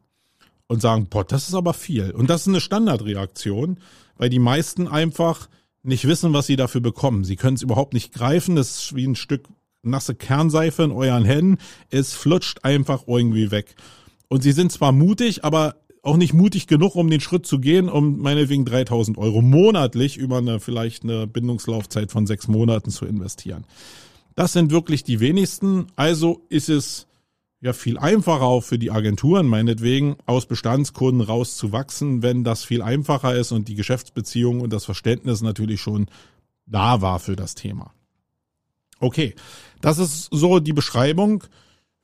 und 0.68 0.82
sagen, 0.82 1.08
boah, 1.10 1.26
das 1.26 1.50
ist 1.50 1.56
aber 1.56 1.74
viel. 1.74 2.12
Und 2.12 2.30
das 2.30 2.42
ist 2.42 2.48
eine 2.48 2.62
Standardreaktion, 2.62 3.80
weil 4.16 4.30
die 4.30 4.40
meisten 4.40 4.88
einfach 4.88 5.50
nicht 5.84 6.08
wissen, 6.08 6.32
was 6.32 6.48
sie 6.48 6.56
dafür 6.56 6.80
bekommen. 6.80 7.26
Sie 7.26 7.36
können 7.36 7.56
es 7.56 7.62
überhaupt 7.62 7.94
nicht 7.94 8.14
greifen. 8.14 8.56
Das 8.56 8.78
ist 8.78 8.96
wie 8.96 9.06
ein 9.06 9.16
Stück 9.16 9.50
nasse 9.82 10.16
Kernseife 10.16 10.84
in 10.84 10.92
euren 10.92 11.26
Händen. 11.26 11.58
Es 11.90 12.14
flutscht 12.14 12.64
einfach 12.64 13.04
irgendwie 13.08 13.52
weg. 13.52 13.76
Und 14.30 14.42
sie 14.42 14.54
sind 14.54 14.72
zwar 14.72 14.94
mutig, 14.94 15.44
aber 15.44 15.76
auch 16.02 16.16
nicht 16.16 16.34
mutig 16.34 16.68
genug, 16.68 16.96
um 16.96 17.10
den 17.10 17.20
Schritt 17.20 17.46
zu 17.46 17.60
gehen, 17.60 17.90
um 17.90 18.20
meinetwegen 18.20 18.64
3000 18.64 19.18
Euro 19.18 19.42
monatlich 19.42 20.16
über 20.16 20.38
eine 20.38 20.62
vielleicht 20.62 21.04
eine 21.04 21.28
Bindungslaufzeit 21.28 22.10
von 22.10 22.26
sechs 22.26 22.48
Monaten 22.48 22.90
zu 22.90 23.06
investieren. 23.06 23.66
Das 24.36 24.54
sind 24.54 24.72
wirklich 24.72 25.04
die 25.04 25.20
wenigsten. 25.20 25.88
Also 25.98 26.46
ist 26.48 26.70
es 26.70 27.09
ja 27.62 27.74
viel 27.74 27.98
einfacher 27.98 28.44
auch 28.44 28.62
für 28.62 28.80
die 28.80 28.92
Agenturen, 28.92 29.48
meinetwegen, 29.48 30.16
aus 30.26 30.46
Bestandskunden 30.46 31.22
rauszuwachsen, 31.22 32.22
wenn 32.22 32.44
das 32.44 32.64
viel 32.64 32.82
einfacher 32.82 33.36
ist 33.36 33.52
und 33.52 33.68
die 33.68 33.76
Geschäftsbeziehung 33.76 34.62
und 34.62 34.72
das 34.72 34.86
Verständnis 34.86 35.42
natürlich 35.42 35.82
schon 35.82 36.08
da 36.66 37.02
war 37.02 37.20
für 37.20 37.36
das 37.36 37.56
Thema. 37.56 37.94
Okay, 39.00 39.36
das 39.82 39.98
ist 39.98 40.30
so 40.32 40.60
die 40.60 40.74
Beschreibung 40.74 41.44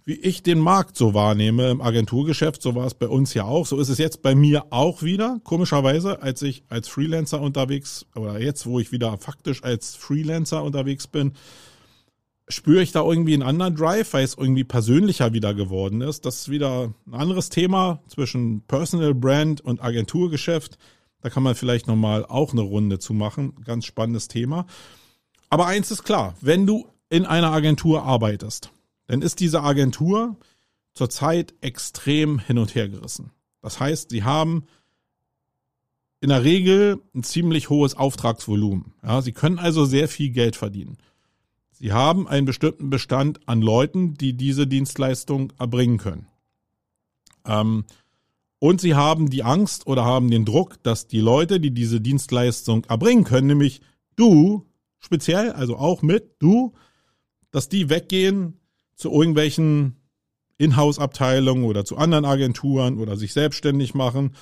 wie 0.05 0.13
ich 0.13 0.43
den 0.43 0.59
Markt 0.59 0.95
so 0.95 1.15
wahrnehme 1.15 1.71
im 1.71 1.81
Agenturgeschäft, 1.81 2.61
so 2.61 2.75
war 2.75 2.85
es 2.85 2.93
bei 2.93 3.07
uns 3.07 3.33
ja 3.33 3.45
auch. 3.45 3.65
So 3.65 3.79
ist 3.79 3.89
es 3.89 3.97
jetzt 3.97 4.21
bei 4.21 4.35
mir 4.35 4.65
auch 4.69 5.01
wieder, 5.01 5.39
komischerweise, 5.43 6.21
als 6.21 6.43
ich 6.43 6.63
als 6.69 6.87
Freelancer 6.87 7.41
unterwegs, 7.41 8.05
oder 8.15 8.39
jetzt, 8.39 8.67
wo 8.67 8.79
ich 8.79 8.91
wieder 8.91 9.17
faktisch 9.17 9.63
als 9.63 9.95
Freelancer 9.95 10.63
unterwegs 10.63 11.07
bin, 11.07 11.33
spüre 12.47 12.81
ich 12.81 12.91
da 12.91 13.03
irgendwie 13.03 13.33
einen 13.33 13.43
anderen 13.43 13.75
Drive, 13.75 14.13
weil 14.13 14.23
es 14.23 14.37
irgendwie 14.37 14.63
persönlicher 14.63 15.33
wieder 15.33 15.53
geworden 15.53 16.01
ist. 16.01 16.25
Das 16.25 16.41
ist 16.41 16.49
wieder 16.49 16.93
ein 17.07 17.13
anderes 17.13 17.49
Thema 17.49 18.01
zwischen 18.07 18.61
Personal 18.61 19.13
Brand 19.13 19.61
und 19.61 19.83
Agenturgeschäft. 19.83 20.77
Da 21.21 21.29
kann 21.29 21.43
man 21.43 21.55
vielleicht 21.55 21.87
nochmal 21.87 22.25
auch 22.25 22.51
eine 22.51 22.61
Runde 22.61 22.99
zu 22.99 23.13
machen. 23.13 23.55
Ganz 23.63 23.85
spannendes 23.85 24.27
Thema. 24.27 24.67
Aber 25.49 25.65
eins 25.65 25.89
ist 25.89 26.03
klar, 26.03 26.35
wenn 26.41 26.67
du 26.67 26.87
in 27.09 27.25
einer 27.25 27.51
Agentur 27.51 28.03
arbeitest, 28.03 28.71
dann 29.07 29.21
ist 29.21 29.39
diese 29.39 29.61
Agentur 29.61 30.37
zurzeit 30.93 31.53
extrem 31.61 32.39
hin 32.39 32.57
und 32.57 32.75
her 32.75 32.89
gerissen. 32.89 33.31
Das 33.61 33.79
heißt, 33.79 34.11
sie 34.11 34.23
haben 34.23 34.65
in 36.21 36.29
der 36.29 36.43
Regel 36.43 37.01
ein 37.13 37.23
ziemlich 37.23 37.69
hohes 37.69 37.95
Auftragsvolumen. 37.95 38.93
Ja, 39.03 39.21
sie 39.21 39.31
können 39.31 39.59
also 39.59 39.85
sehr 39.85 40.07
viel 40.07 40.29
Geld 40.29 40.55
verdienen. 40.55 40.97
Sie 41.77 41.91
haben 41.91 42.27
einen 42.27 42.45
bestimmten 42.45 42.89
Bestand 42.89 43.47
an 43.47 43.61
Leuten, 43.61 44.13
die 44.15 44.33
diese 44.33 44.65
Dienstleistung 44.65 45.51
erbringen 45.59 45.97
können. 45.97 46.27
Ähm, 47.45 47.85
und 48.59 48.81
sie 48.81 48.95
haben 48.95 49.29
die 49.29 49.43
Angst 49.43 49.85
oder 49.85 50.05
haben 50.05 50.31
den 50.31 50.45
Druck, 50.45 50.81
dass 50.83 51.07
die 51.07 51.19
Leute, 51.19 51.59
die 51.59 51.71
diese 51.71 51.99
Dienstleistung 51.99 52.85
erbringen 52.85 53.25
können, 53.25 53.47
nämlich 53.47 53.81
du 54.15 54.65
speziell, 54.99 55.51
also 55.51 55.75
auch 55.75 56.01
mit 56.01 56.37
du, 56.39 56.73
dass 57.51 57.69
die 57.69 57.89
weggehen 57.89 58.59
zu 58.95 59.11
irgendwelchen 59.11 59.97
Inhouse-Abteilungen 60.57 61.65
oder 61.65 61.85
zu 61.85 61.97
anderen 61.97 62.25
Agenturen 62.25 62.97
oder 62.97 63.17
sich 63.17 63.33
selbstständig 63.33 63.93
machen 63.93 64.35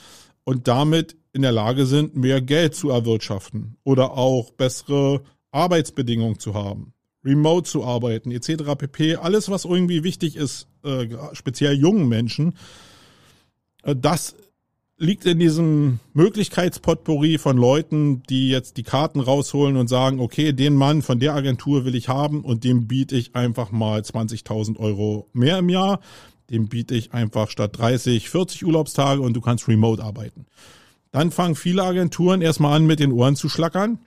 und 0.43 0.67
damit 0.67 1.17
in 1.33 1.41
der 1.41 1.51
Lage 1.51 1.85
sind, 1.87 2.15
mehr 2.15 2.41
Geld 2.41 2.75
zu 2.75 2.91
erwirtschaften 2.91 3.77
oder 3.83 4.13
auch 4.13 4.51
bessere 4.51 5.23
Arbeitsbedingungen 5.51 6.39
zu 6.39 6.53
haben, 6.53 6.93
remote 7.23 7.69
zu 7.69 7.83
arbeiten, 7.83 8.31
etc. 8.31 8.75
pp. 8.77 9.15
Alles, 9.15 9.49
was 9.49 9.65
irgendwie 9.65 10.03
wichtig 10.03 10.35
ist, 10.35 10.67
äh, 10.83 11.07
speziell 11.33 11.73
jungen 11.73 12.07
Menschen, 12.07 12.55
äh, 13.83 13.95
das 13.95 14.35
liegt 14.97 15.25
in 15.25 15.39
diesem 15.39 15.99
Möglichkeitspotpourri 16.13 17.37
von 17.37 17.57
Leuten, 17.57 18.23
die 18.29 18.49
jetzt 18.49 18.77
die 18.77 18.83
Karten 18.83 19.19
rausholen 19.19 19.75
und 19.75 19.87
sagen, 19.87 20.19
okay, 20.19 20.53
den 20.53 20.75
Mann 20.75 21.01
von 21.01 21.19
der 21.19 21.33
Agentur 21.33 21.83
will 21.83 21.95
ich 21.95 22.09
haben 22.09 22.41
und 22.41 22.63
dem 22.63 22.87
biete 22.87 23.15
ich 23.15 23.35
einfach 23.35 23.71
mal 23.71 24.01
20.000 24.01 24.79
Euro 24.79 25.27
mehr 25.33 25.57
im 25.59 25.69
Jahr. 25.69 25.99
dem 26.49 26.67
biete 26.67 26.93
ich 26.93 27.13
einfach 27.13 27.49
statt 27.49 27.77
30, 27.77 28.29
40 28.29 28.65
Urlaubstage 28.65 29.21
und 29.21 29.33
du 29.33 29.41
kannst 29.41 29.67
remote 29.67 30.03
arbeiten. 30.03 30.45
Dann 31.11 31.31
fangen 31.31 31.55
viele 31.55 31.83
Agenturen 31.83 32.41
erstmal 32.41 32.75
an, 32.75 32.85
mit 32.85 32.99
den 32.99 33.11
Ohren 33.11 33.35
zu 33.35 33.49
schlackern, 33.49 33.99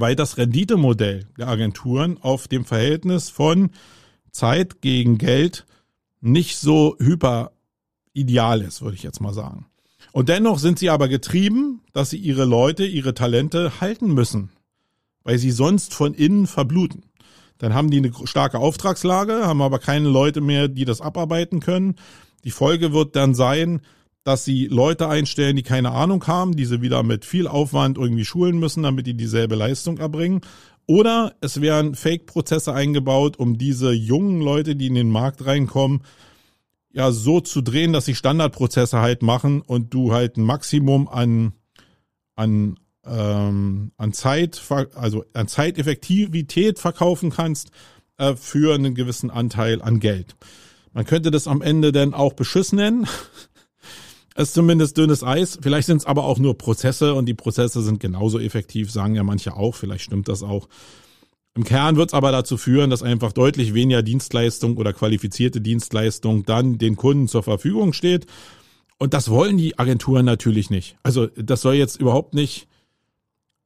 weil 0.00 0.16
das 0.16 0.36
Renditemodell 0.36 1.26
der 1.38 1.48
Agenturen 1.48 2.18
auf 2.20 2.48
dem 2.48 2.64
Verhältnis 2.64 3.30
von 3.30 3.70
Zeit 4.32 4.80
gegen 4.80 5.18
Geld 5.18 5.66
nicht 6.20 6.58
so 6.58 6.96
hyper 6.98 7.52
ideal 8.12 8.60
ist, 8.60 8.82
würde 8.82 8.96
ich 8.96 9.02
jetzt 9.02 9.20
mal 9.20 9.34
sagen. 9.34 9.66
Und 10.12 10.28
dennoch 10.28 10.58
sind 10.58 10.78
sie 10.78 10.90
aber 10.90 11.08
getrieben, 11.08 11.80
dass 11.92 12.10
sie 12.10 12.18
ihre 12.18 12.44
Leute, 12.44 12.84
ihre 12.84 13.14
Talente 13.14 13.80
halten 13.80 14.12
müssen, 14.12 14.50
weil 15.22 15.38
sie 15.38 15.50
sonst 15.50 15.94
von 15.94 16.14
innen 16.14 16.46
verbluten. 16.46 17.04
Dann 17.58 17.74
haben 17.74 17.90
die 17.90 17.98
eine 17.98 18.12
starke 18.24 18.58
Auftragslage, 18.58 19.46
haben 19.46 19.62
aber 19.62 19.78
keine 19.78 20.08
Leute 20.08 20.40
mehr, 20.40 20.68
die 20.68 20.84
das 20.84 21.00
abarbeiten 21.00 21.60
können. 21.60 21.96
Die 22.42 22.50
Folge 22.50 22.92
wird 22.92 23.16
dann 23.16 23.34
sein, 23.34 23.80
dass 24.24 24.44
sie 24.44 24.66
Leute 24.66 25.08
einstellen, 25.08 25.56
die 25.56 25.62
keine 25.62 25.92
Ahnung 25.92 26.26
haben, 26.26 26.56
die 26.56 26.64
sie 26.64 26.80
wieder 26.82 27.02
mit 27.02 27.24
viel 27.24 27.46
Aufwand 27.46 27.98
irgendwie 27.98 28.24
schulen 28.24 28.58
müssen, 28.58 28.82
damit 28.82 29.06
die 29.06 29.14
dieselbe 29.14 29.54
Leistung 29.54 29.98
erbringen. 29.98 30.40
Oder 30.86 31.34
es 31.40 31.60
werden 31.60 31.94
Fake-Prozesse 31.94 32.72
eingebaut, 32.72 33.38
um 33.38 33.58
diese 33.58 33.92
jungen 33.92 34.40
Leute, 34.40 34.76
die 34.76 34.86
in 34.86 34.94
den 34.94 35.10
Markt 35.10 35.46
reinkommen, 35.46 36.02
ja 36.92 37.10
so 37.12 37.40
zu 37.40 37.60
drehen, 37.60 37.92
dass 37.92 38.06
sie 38.06 38.14
Standardprozesse 38.14 39.00
halt 39.00 39.22
machen 39.22 39.60
und 39.60 39.92
du 39.92 40.12
halt 40.12 40.36
ein 40.36 40.44
Maximum 40.44 41.08
an 41.08 41.52
an 42.36 42.78
ähm, 43.06 43.92
an 43.96 44.12
Zeit, 44.12 44.62
also 44.94 45.24
an 45.34 45.48
Zeiteffektivität 45.48 46.78
verkaufen 46.78 47.30
kannst 47.30 47.70
äh, 48.16 48.34
für 48.36 48.74
einen 48.74 48.94
gewissen 48.94 49.30
Anteil 49.30 49.82
an 49.82 50.00
Geld. 50.00 50.36
Man 50.92 51.04
könnte 51.04 51.30
das 51.30 51.48
am 51.48 51.60
Ende 51.60 51.92
dann 51.92 52.14
auch 52.14 52.32
Beschiss 52.32 52.72
nennen. 52.72 53.06
Ist 54.36 54.54
zumindest 54.54 54.98
dünnes 54.98 55.22
Eis. 55.22 55.58
Vielleicht 55.62 55.86
sind 55.86 55.98
es 55.98 56.06
aber 56.06 56.24
auch 56.24 56.38
nur 56.38 56.58
Prozesse 56.58 57.14
und 57.14 57.26
die 57.26 57.34
Prozesse 57.34 57.82
sind 57.82 58.00
genauso 58.00 58.40
effektiv, 58.40 58.90
sagen 58.90 59.14
ja 59.14 59.22
manche 59.22 59.56
auch. 59.56 59.76
Vielleicht 59.76 60.04
stimmt 60.04 60.28
das 60.28 60.42
auch. 60.42 60.68
Im 61.56 61.62
Kern 61.62 61.94
wird 61.96 62.10
es 62.10 62.14
aber 62.14 62.32
dazu 62.32 62.56
führen, 62.56 62.90
dass 62.90 63.04
einfach 63.04 63.32
deutlich 63.32 63.74
weniger 63.74 64.02
Dienstleistung 64.02 64.76
oder 64.76 64.92
qualifizierte 64.92 65.60
Dienstleistung 65.60 66.44
dann 66.44 66.78
den 66.78 66.96
Kunden 66.96 67.28
zur 67.28 67.44
Verfügung 67.44 67.92
steht. 67.92 68.26
Und 68.98 69.14
das 69.14 69.30
wollen 69.30 69.56
die 69.56 69.78
Agenturen 69.78 70.24
natürlich 70.24 70.68
nicht. 70.68 70.96
Also 71.04 71.26
das 71.26 71.60
soll 71.60 71.74
jetzt 71.74 72.00
überhaupt 72.00 72.34
nicht 72.34 72.66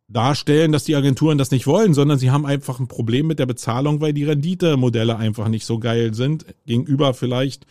darstellen, 0.09 0.73
dass 0.73 0.85
die 0.85 0.97
Agenturen 0.97 1.39
das 1.39 1.51
nicht 1.51 1.67
wollen, 1.67 1.95
sondern 1.95 2.19
sie 2.19 2.31
haben 2.31 2.45
einfach 2.45 2.79
ein 2.79 2.89
Problem 2.89 3.27
mit 3.27 3.39
der 3.39 3.47
Bezahlung, 3.47 4.03
weil 4.03 4.13
die 4.13 4.25
Renditemodelle 4.25 5.17
einfach 5.17 5.49
nicht 5.49 5.65
so 5.65 5.79
geil 5.79 6.13
sind 6.13 6.45
gegenüber 6.67 7.15
vielleicht 7.15 7.67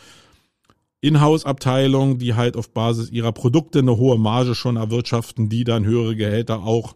Inhouse-Abteilungen, 1.01 2.17
die 2.17 2.33
halt 2.33 2.57
auf 2.57 2.71
Basis 2.71 3.09
ihrer 3.09 3.31
Produkte 3.31 3.79
eine 3.79 3.97
hohe 3.97 4.17
Marge 4.17 4.55
schon 4.55 4.77
erwirtschaften, 4.77 5.49
die 5.49 5.63
dann 5.63 5.85
höhere 5.85 6.15
Gehälter 6.15 6.63
auch 6.63 6.95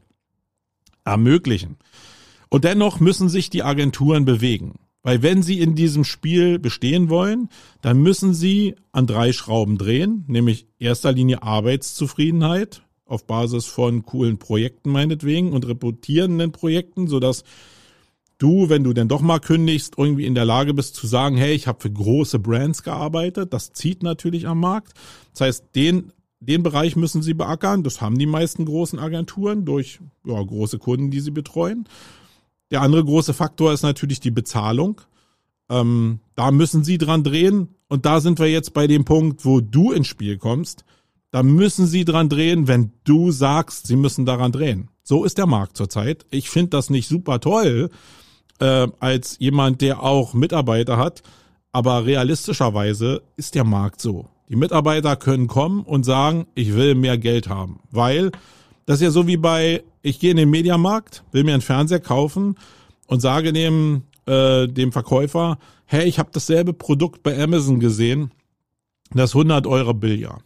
ermöglichen. 1.03 1.77
Und 2.49 2.63
dennoch 2.63 2.99
müssen 2.99 3.29
sich 3.29 3.49
die 3.49 3.63
Agenturen 3.63 4.25
bewegen. 4.25 4.79
Weil 5.03 5.23
wenn 5.23 5.41
sie 5.41 5.59
in 5.59 5.73
diesem 5.73 6.03
Spiel 6.03 6.59
bestehen 6.59 7.09
wollen, 7.09 7.49
dann 7.81 8.01
müssen 8.01 8.33
sie 8.33 8.75
an 8.91 9.07
drei 9.07 9.33
Schrauben 9.33 9.77
drehen, 9.77 10.25
nämlich 10.27 10.67
erster 10.77 11.11
Linie 11.11 11.41
Arbeitszufriedenheit 11.41 12.83
auf 13.05 13.25
Basis 13.25 13.65
von 13.65 14.05
coolen 14.05 14.37
Projekten 14.37 14.91
meinetwegen 14.91 15.53
und 15.53 15.67
reputierenden 15.67 16.51
Projekten, 16.51 17.07
sodass 17.07 17.43
du, 18.41 18.69
wenn 18.69 18.83
du 18.83 18.93
denn 18.93 19.07
doch 19.07 19.21
mal 19.21 19.39
kündigst, 19.39 19.95
irgendwie 19.97 20.25
in 20.25 20.35
der 20.35 20.45
Lage 20.45 20.73
bist 20.73 20.95
zu 20.95 21.07
sagen, 21.07 21.37
hey, 21.37 21.53
ich 21.53 21.67
habe 21.67 21.81
für 21.81 21.91
große 21.91 22.39
Brands 22.39 22.83
gearbeitet. 22.83 23.53
Das 23.53 23.73
zieht 23.73 24.03
natürlich 24.03 24.47
am 24.47 24.59
Markt. 24.59 24.93
Das 25.33 25.41
heißt, 25.41 25.65
den, 25.75 26.11
den 26.39 26.63
Bereich 26.63 26.95
müssen 26.95 27.21
sie 27.21 27.33
beackern. 27.33 27.83
Das 27.83 28.01
haben 28.01 28.17
die 28.17 28.25
meisten 28.25 28.65
großen 28.65 28.99
Agenturen 28.99 29.65
durch 29.65 29.99
ja, 30.25 30.41
große 30.41 30.79
Kunden, 30.79 31.11
die 31.11 31.19
sie 31.19 31.31
betreuen. 31.31 31.87
Der 32.71 32.81
andere 32.81 33.03
große 33.03 33.33
Faktor 33.33 33.73
ist 33.73 33.83
natürlich 33.83 34.19
die 34.19 34.31
Bezahlung. 34.31 35.01
Ähm, 35.69 36.19
da 36.35 36.51
müssen 36.51 36.83
sie 36.83 36.97
dran 36.97 37.23
drehen. 37.23 37.75
Und 37.87 38.05
da 38.05 38.21
sind 38.21 38.39
wir 38.39 38.49
jetzt 38.49 38.73
bei 38.73 38.87
dem 38.87 39.05
Punkt, 39.05 39.45
wo 39.45 39.61
du 39.61 39.91
ins 39.91 40.07
Spiel 40.07 40.37
kommst. 40.37 40.83
Da 41.29 41.43
müssen 41.43 41.85
sie 41.85 42.05
dran 42.05 42.27
drehen, 42.27 42.67
wenn 42.67 42.91
du 43.03 43.31
sagst, 43.31 43.87
sie 43.87 43.95
müssen 43.95 44.25
daran 44.25 44.51
drehen. 44.51 44.89
So 45.03 45.23
ist 45.23 45.37
der 45.37 45.45
Markt 45.45 45.77
zurzeit. 45.77 46.25
Ich 46.29 46.49
finde 46.49 46.71
das 46.71 46.89
nicht 46.89 47.07
super 47.07 47.39
toll, 47.39 47.89
äh, 48.61 48.87
als 48.99 49.37
jemand, 49.39 49.81
der 49.81 50.01
auch 50.03 50.33
Mitarbeiter 50.33 50.97
hat. 50.97 51.21
Aber 51.73 52.05
realistischerweise 52.05 53.21
ist 53.35 53.55
der 53.55 53.63
Markt 53.63 54.01
so. 54.01 54.27
Die 54.49 54.55
Mitarbeiter 54.55 55.15
können 55.15 55.47
kommen 55.47 55.83
und 55.83 56.03
sagen, 56.03 56.45
ich 56.55 56.75
will 56.75 56.95
mehr 56.95 57.17
Geld 57.17 57.49
haben. 57.49 57.79
Weil 57.91 58.31
das 58.85 58.97
ist 58.97 59.03
ja 59.03 59.11
so 59.11 59.27
wie 59.27 59.37
bei, 59.37 59.83
ich 60.01 60.19
gehe 60.19 60.31
in 60.31 60.37
den 60.37 60.49
Mediamarkt, 60.49 61.23
will 61.31 61.43
mir 61.43 61.53
einen 61.53 61.61
Fernseher 61.61 61.99
kaufen 61.99 62.55
und 63.07 63.21
sage 63.21 63.53
dem, 63.53 64.03
äh, 64.25 64.67
dem 64.67 64.91
Verkäufer, 64.91 65.57
hey, 65.85 66.07
ich 66.07 66.19
habe 66.19 66.29
dasselbe 66.33 66.73
Produkt 66.73 67.23
bei 67.23 67.41
Amazon 67.41 67.79
gesehen, 67.79 68.31
das 69.13 69.33
100 69.33 69.67
Euro 69.67 69.93
Billard. 69.93 70.43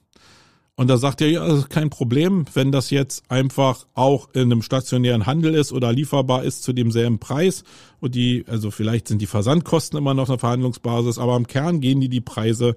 Und 0.77 0.89
da 0.89 0.97
sagt 0.97 1.21
er, 1.21 1.29
ja, 1.29 1.47
das 1.47 1.59
ist 1.59 1.69
kein 1.69 1.89
Problem, 1.89 2.45
wenn 2.53 2.71
das 2.73 2.89
jetzt 2.89 3.31
einfach 3.31 3.87
auch 3.93 4.27
in 4.33 4.43
einem 4.43 4.61
stationären 4.61 5.25
Handel 5.25 5.55
ist 5.55 5.71
oder 5.71 5.93
lieferbar 5.93 6.43
ist 6.43 6.63
zu 6.63 6.73
demselben 6.73 7.17
Preis. 7.17 7.63
Und 8.01 8.13
die, 8.13 8.43
also 8.47 8.71
vielleicht 8.71 9.07
sind 9.07 9.21
die 9.21 9.27
Versandkosten 9.27 9.97
immer 9.97 10.13
noch 10.13 10.27
eine 10.27 10.37
Verhandlungsbasis, 10.37 11.17
aber 11.17 11.37
im 11.37 11.47
Kern 11.47 11.79
gehen 11.79 12.01
die 12.01 12.09
die 12.09 12.21
Preise 12.21 12.75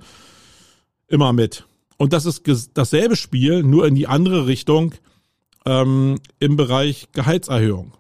immer 1.08 1.32
mit. 1.32 1.66
Und 1.96 2.12
das 2.12 2.24
ist 2.24 2.44
dasselbe 2.74 3.16
Spiel, 3.16 3.64
nur 3.64 3.86
in 3.88 3.96
die 3.96 4.06
andere 4.06 4.46
Richtung 4.46 4.94
ähm, 5.66 6.20
im 6.38 6.54
Bereich 6.54 7.08
Gehaltserhöhung. 7.12 7.94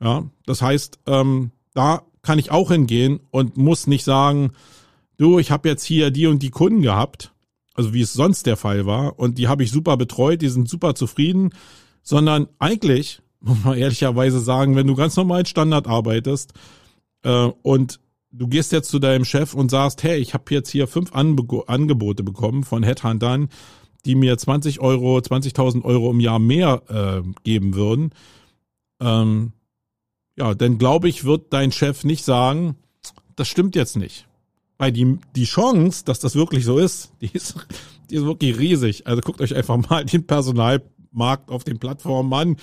Ja, 0.00 0.24
das 0.46 0.62
heißt, 0.62 1.00
ähm, 1.06 1.50
da 1.74 2.02
kann 2.22 2.38
ich 2.38 2.52
auch 2.52 2.70
hingehen 2.70 3.18
und 3.32 3.56
muss 3.56 3.88
nicht 3.88 4.04
sagen, 4.04 4.52
du, 5.16 5.40
ich 5.40 5.50
habe 5.50 5.68
jetzt 5.68 5.84
hier 5.84 6.12
die 6.12 6.28
und 6.28 6.44
die 6.44 6.50
Kunden 6.50 6.82
gehabt 6.82 7.31
also 7.74 7.94
wie 7.94 8.02
es 8.02 8.12
sonst 8.12 8.46
der 8.46 8.56
Fall 8.56 8.86
war. 8.86 9.18
Und 9.18 9.38
die 9.38 9.48
habe 9.48 9.62
ich 9.62 9.70
super 9.70 9.96
betreut, 9.96 10.42
die 10.42 10.48
sind 10.48 10.68
super 10.68 10.94
zufrieden, 10.94 11.50
sondern 12.02 12.48
eigentlich, 12.58 13.22
muss 13.40 13.64
man 13.64 13.78
ehrlicherweise 13.78 14.40
sagen, 14.40 14.76
wenn 14.76 14.86
du 14.86 14.94
ganz 14.94 15.16
normal 15.16 15.46
Standard 15.46 15.86
arbeitest 15.86 16.52
äh, 17.22 17.50
und 17.62 18.00
du 18.30 18.48
gehst 18.48 18.72
jetzt 18.72 18.90
zu 18.90 18.98
deinem 18.98 19.24
Chef 19.24 19.54
und 19.54 19.70
sagst, 19.70 20.02
hey, 20.02 20.18
ich 20.18 20.34
habe 20.34 20.44
jetzt 20.50 20.70
hier 20.70 20.86
fünf 20.86 21.14
Anbe 21.14 21.64
Angebote 21.66 22.22
bekommen 22.22 22.64
von 22.64 22.82
Headhuntern, 22.82 23.48
die 24.04 24.14
mir 24.14 24.36
20 24.36 24.80
Euro, 24.80 25.18
20.000 25.18 25.84
Euro 25.84 26.10
im 26.10 26.20
Jahr 26.20 26.38
mehr 26.38 26.82
äh, 26.88 27.28
geben 27.44 27.74
würden. 27.74 28.10
Ähm, 29.00 29.52
ja, 30.36 30.54
dann 30.54 30.78
glaube 30.78 31.08
ich, 31.08 31.24
wird 31.24 31.52
dein 31.52 31.72
Chef 31.72 32.04
nicht 32.04 32.24
sagen, 32.24 32.76
das 33.36 33.48
stimmt 33.48 33.76
jetzt 33.76 33.96
nicht. 33.96 34.26
Weil 34.82 34.90
die, 34.90 35.16
die 35.36 35.44
Chance, 35.44 36.04
dass 36.04 36.18
das 36.18 36.34
wirklich 36.34 36.64
so 36.64 36.76
ist, 36.76 37.12
die 37.20 37.30
ist, 37.32 37.54
die 38.10 38.16
ist 38.16 38.24
wirklich 38.24 38.58
riesig. 38.58 39.06
Also 39.06 39.20
guckt 39.20 39.40
euch 39.40 39.54
einfach 39.54 39.76
mal 39.76 40.04
den 40.04 40.26
Personalmarkt 40.26 41.50
auf 41.50 41.62
den 41.62 41.78
Plattformen 41.78 42.32
an, 42.34 42.56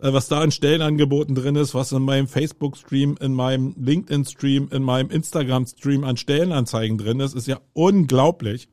äh, 0.00 0.12
was 0.12 0.28
da 0.28 0.40
an 0.40 0.52
Stellenangeboten 0.52 1.34
drin 1.34 1.56
ist, 1.56 1.74
was 1.74 1.90
in 1.90 2.02
meinem 2.02 2.28
Facebook-Stream, 2.28 3.16
in 3.20 3.34
meinem 3.34 3.74
LinkedIn-Stream, 3.76 4.68
in 4.70 4.84
meinem 4.84 5.10
Instagram-Stream 5.10 6.04
an 6.04 6.16
Stellenanzeigen 6.16 6.96
drin 6.96 7.18
ist, 7.18 7.34
ist 7.34 7.48
ja 7.48 7.58
unglaublich. 7.72 8.68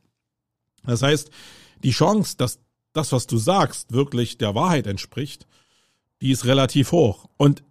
Das 0.85 1.01
heißt, 1.01 1.31
die 1.81 1.89
Chance, 1.89 2.37
dass 2.37 2.59
das, 2.93 3.11
was 3.11 3.25
du 3.25 3.39
sagst, 3.39 3.93
wirklich 3.93 4.37
der 4.37 4.53
Wahrheit 4.53 4.85
entspricht, 4.85 5.47
die 6.21 6.29
ist 6.29 6.45
relativ 6.45 6.91
hoch. 6.91 7.25
Und 7.37 7.63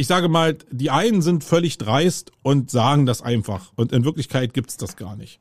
ich 0.00 0.06
sage 0.06 0.30
mal, 0.30 0.56
die 0.70 0.90
einen 0.90 1.20
sind 1.20 1.44
völlig 1.44 1.76
dreist 1.76 2.32
und 2.42 2.70
sagen 2.70 3.04
das 3.04 3.20
einfach. 3.20 3.70
Und 3.76 3.92
in 3.92 4.06
Wirklichkeit 4.06 4.54
gibt's 4.54 4.78
das 4.78 4.96
gar 4.96 5.14
nicht. 5.14 5.38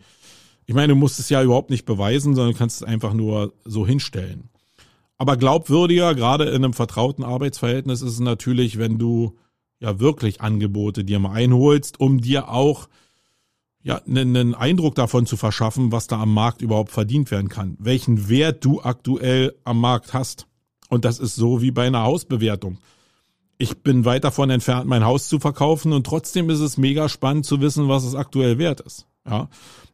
Ich 0.65 0.75
meine, 0.75 0.89
du 0.89 0.95
musst 0.95 1.17
es 1.17 1.29
ja 1.29 1.41
überhaupt 1.41 1.69
nicht 1.69 1.85
beweisen, 1.85 2.35
sondern 2.35 2.57
kannst 2.57 2.81
es 2.81 2.83
einfach 2.87 3.13
nur 3.13 3.53
so 3.63 3.87
hinstellen. 3.87 4.49
Aber 5.17 5.37
glaubwürdiger, 5.37 6.13
gerade 6.13 6.43
in 6.43 6.55
einem 6.55 6.73
vertrauten 6.73 7.23
Arbeitsverhältnis, 7.23 8.01
ist 8.01 8.11
es 8.11 8.19
natürlich, 8.19 8.77
wenn 8.77 8.97
du 8.97 9.37
ja 9.79 10.01
wirklich 10.01 10.41
Angebote 10.41 11.05
dir 11.05 11.19
mal 11.19 11.31
einholst, 11.31 12.01
um 12.01 12.19
dir 12.19 12.49
auch 12.49 12.89
ja 13.81 14.01
einen 14.05 14.55
Eindruck 14.55 14.95
davon 14.95 15.25
zu 15.25 15.37
verschaffen, 15.37 15.93
was 15.93 16.07
da 16.07 16.19
am 16.19 16.33
Markt 16.33 16.61
überhaupt 16.61 16.91
verdient 16.91 17.31
werden 17.31 17.47
kann, 17.47 17.77
welchen 17.79 18.27
Wert 18.27 18.65
du 18.65 18.81
aktuell 18.81 19.55
am 19.63 19.79
Markt 19.79 20.13
hast. 20.13 20.47
Und 20.89 21.05
das 21.05 21.17
ist 21.17 21.35
so 21.35 21.61
wie 21.61 21.71
bei 21.71 21.87
einer 21.87 22.03
Hausbewertung 22.03 22.77
ich 23.61 23.83
bin 23.83 24.05
weit 24.05 24.23
davon 24.23 24.49
entfernt, 24.49 24.87
mein 24.87 25.05
Haus 25.05 25.27
zu 25.27 25.37
verkaufen 25.37 25.91
und 25.91 26.05
trotzdem 26.05 26.49
ist 26.49 26.61
es 26.61 26.77
mega 26.77 27.09
spannend 27.09 27.45
zu 27.45 27.59
wissen, 27.59 27.89
was 27.89 28.05
es 28.05 28.15
aktuell 28.15 28.57
wert 28.57 28.79
ist. 28.79 29.05
Ja. 29.29 29.49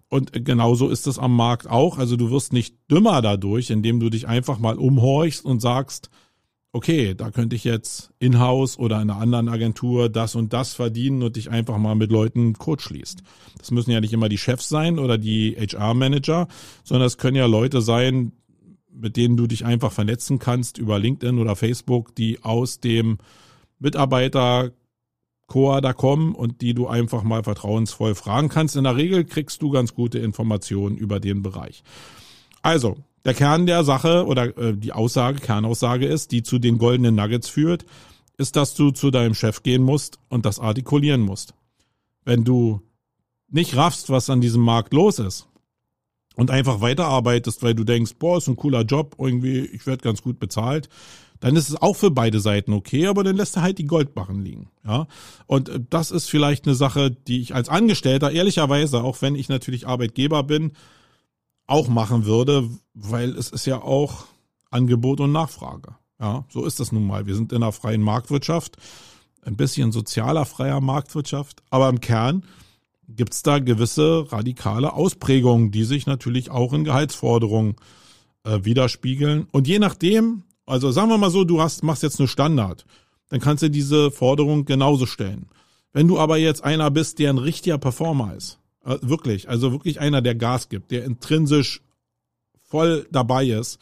Und 0.07 0.45
genauso 0.45 0.87
ist 0.87 1.07
es 1.07 1.17
am 1.17 1.35
Markt 1.35 1.67
auch. 1.67 1.97
Also 1.97 2.15
du 2.15 2.29
wirst 2.29 2.53
nicht 2.53 2.75
dümmer 2.91 3.23
dadurch, 3.23 3.71
indem 3.71 3.99
du 3.99 4.11
dich 4.11 4.27
einfach 4.27 4.59
mal 4.59 4.77
umhorchst 4.77 5.43
und 5.43 5.61
sagst, 5.61 6.11
okay, 6.73 7.15
da 7.15 7.31
könnte 7.31 7.55
ich 7.55 7.63
jetzt 7.63 8.11
in-house 8.19 8.77
oder 8.77 9.01
in 9.01 9.09
einer 9.09 9.19
anderen 9.19 9.49
Agentur 9.49 10.09
das 10.09 10.35
und 10.35 10.53
das 10.53 10.75
verdienen 10.75 11.23
und 11.23 11.35
dich 11.35 11.49
einfach 11.49 11.79
mal 11.79 11.95
mit 11.95 12.11
Leuten 12.11 12.53
Code 12.53 12.83
schließt. 12.83 13.23
Das 13.57 13.71
müssen 13.71 13.89
ja 13.89 13.99
nicht 13.99 14.13
immer 14.13 14.29
die 14.29 14.37
Chefs 14.37 14.69
sein 14.69 14.99
oder 14.99 15.17
die 15.17 15.55
HR-Manager, 15.55 16.47
sondern 16.83 17.07
es 17.07 17.17
können 17.17 17.37
ja 17.37 17.47
Leute 17.47 17.81
sein, 17.81 18.31
mit 18.91 19.17
denen 19.17 19.37
du 19.37 19.47
dich 19.47 19.65
einfach 19.65 19.91
vernetzen 19.91 20.37
kannst 20.37 20.77
über 20.77 20.99
LinkedIn 20.99 21.39
oder 21.39 21.55
Facebook, 21.55 22.13
die 22.13 22.43
aus 22.43 22.79
dem 22.79 23.17
Mitarbeiter 23.79 24.71
Core 25.47 25.81
da 25.81 25.93
kommen 25.93 26.33
und 26.33 26.61
die 26.61 26.73
du 26.73 26.87
einfach 26.87 27.23
mal 27.23 27.43
vertrauensvoll 27.43 28.15
fragen 28.15 28.49
kannst. 28.49 28.75
In 28.75 28.83
der 28.83 28.95
Regel 28.95 29.25
kriegst 29.25 29.61
du 29.61 29.69
ganz 29.69 29.93
gute 29.93 30.19
Informationen 30.19 30.97
über 30.97 31.19
den 31.19 31.43
Bereich. 31.43 31.83
Also, 32.61 32.97
der 33.25 33.33
Kern 33.33 33.65
der 33.65 33.83
Sache 33.83 34.25
oder 34.25 34.57
äh, 34.57 34.75
die 34.75 34.91
Aussage, 34.91 35.39
Kernaussage 35.39 36.05
ist, 36.05 36.31
die 36.31 36.43
zu 36.43 36.57
den 36.57 36.77
goldenen 36.77 37.15
Nuggets 37.15 37.49
führt, 37.49 37.85
ist, 38.37 38.55
dass 38.55 38.73
du 38.73 38.91
zu 38.91 39.11
deinem 39.11 39.33
Chef 39.33 39.63
gehen 39.63 39.83
musst 39.83 40.19
und 40.29 40.45
das 40.45 40.59
artikulieren 40.59 41.21
musst. 41.21 41.53
Wenn 42.23 42.43
du 42.43 42.81
nicht 43.49 43.75
raffst, 43.75 44.09
was 44.09 44.29
an 44.29 44.41
diesem 44.41 44.61
Markt 44.61 44.93
los 44.93 45.19
ist 45.19 45.47
und 46.35 46.51
einfach 46.51 46.81
weiterarbeitest, 46.81 47.63
weil 47.63 47.75
du 47.75 47.83
denkst, 47.83 48.15
boah, 48.17 48.37
ist 48.37 48.47
ein 48.47 48.55
cooler 48.55 48.81
Job, 48.81 49.15
irgendwie, 49.19 49.59
ich 49.59 49.85
werde 49.85 50.03
ganz 50.03 50.21
gut 50.21 50.39
bezahlt, 50.39 50.89
dann 51.45 51.57
ist 51.57 51.69
es 51.69 51.79
auch 51.79 51.95
für 51.95 52.09
beide 52.09 52.39
Seiten 52.39 52.73
okay, 52.73 53.05
aber 53.05 53.23
dann 53.23 53.35
lässt 53.35 53.55
er 53.55 53.61
halt 53.61 53.77
die 53.77 53.85
Goldbarren 53.85 54.41
liegen. 54.41 54.71
Ja, 54.83 55.05
und 55.45 55.69
äh, 55.69 55.79
das 55.91 56.09
ist 56.09 56.27
vielleicht 56.27 56.65
eine 56.65 56.73
Sache, 56.73 57.11
die 57.11 57.39
ich 57.39 57.53
als 57.53 57.69
Angestellter 57.69 58.31
ehrlicherweise, 58.31 59.03
auch 59.03 59.21
wenn 59.21 59.35
ich 59.35 59.47
natürlich 59.47 59.85
Arbeitgeber 59.85 60.41
bin, 60.41 60.71
auch 61.67 61.87
machen 61.87 62.25
würde, 62.25 62.67
weil 62.95 63.29
es 63.37 63.51
ist 63.51 63.67
ja 63.67 63.79
auch 63.79 64.25
Angebot 64.71 65.19
und 65.19 65.33
Nachfrage. 65.33 65.93
Ja, 66.19 66.45
so 66.49 66.65
ist 66.65 66.79
das 66.79 66.91
nun 66.91 67.05
mal. 67.05 67.27
Wir 67.27 67.35
sind 67.35 67.53
in 67.53 67.61
einer 67.61 67.71
freien 67.71 68.01
Marktwirtschaft, 68.01 68.77
ein 69.43 69.55
bisschen 69.55 69.91
sozialer 69.91 70.45
freier 70.45 70.81
Marktwirtschaft, 70.81 71.61
aber 71.69 71.89
im 71.89 72.01
Kern 72.01 72.43
gibt's 73.07 73.43
da 73.43 73.59
gewisse 73.59 74.31
radikale 74.31 74.93
Ausprägungen, 74.93 75.69
die 75.69 75.83
sich 75.83 76.07
natürlich 76.07 76.49
auch 76.49 76.73
in 76.73 76.85
Gehaltsforderungen 76.85 77.75
äh, 78.45 78.61
widerspiegeln. 78.63 79.45
Und 79.51 79.67
je 79.67 79.77
nachdem, 79.77 80.41
also 80.65 80.91
sagen 80.91 81.09
wir 81.09 81.17
mal 81.17 81.29
so, 81.29 81.43
du 81.43 81.61
hast, 81.61 81.83
machst 81.83 82.03
jetzt 82.03 82.19
eine 82.19 82.27
Standard, 82.27 82.85
dann 83.29 83.39
kannst 83.39 83.63
du 83.63 83.69
diese 83.69 84.11
Forderung 84.11 84.65
genauso 84.65 85.05
stellen. 85.05 85.47
Wenn 85.93 86.07
du 86.07 86.19
aber 86.19 86.37
jetzt 86.37 86.63
einer 86.63 86.91
bist, 86.91 87.19
der 87.19 87.29
ein 87.29 87.37
richtiger 87.37 87.77
Performer 87.77 88.35
ist, 88.35 88.59
äh, 88.83 88.97
wirklich, 89.01 89.49
also 89.49 89.71
wirklich 89.71 89.99
einer, 89.99 90.21
der 90.21 90.35
Gas 90.35 90.69
gibt, 90.69 90.91
der 90.91 91.05
intrinsisch 91.05 91.81
voll 92.61 93.07
dabei 93.11 93.45
ist, 93.47 93.79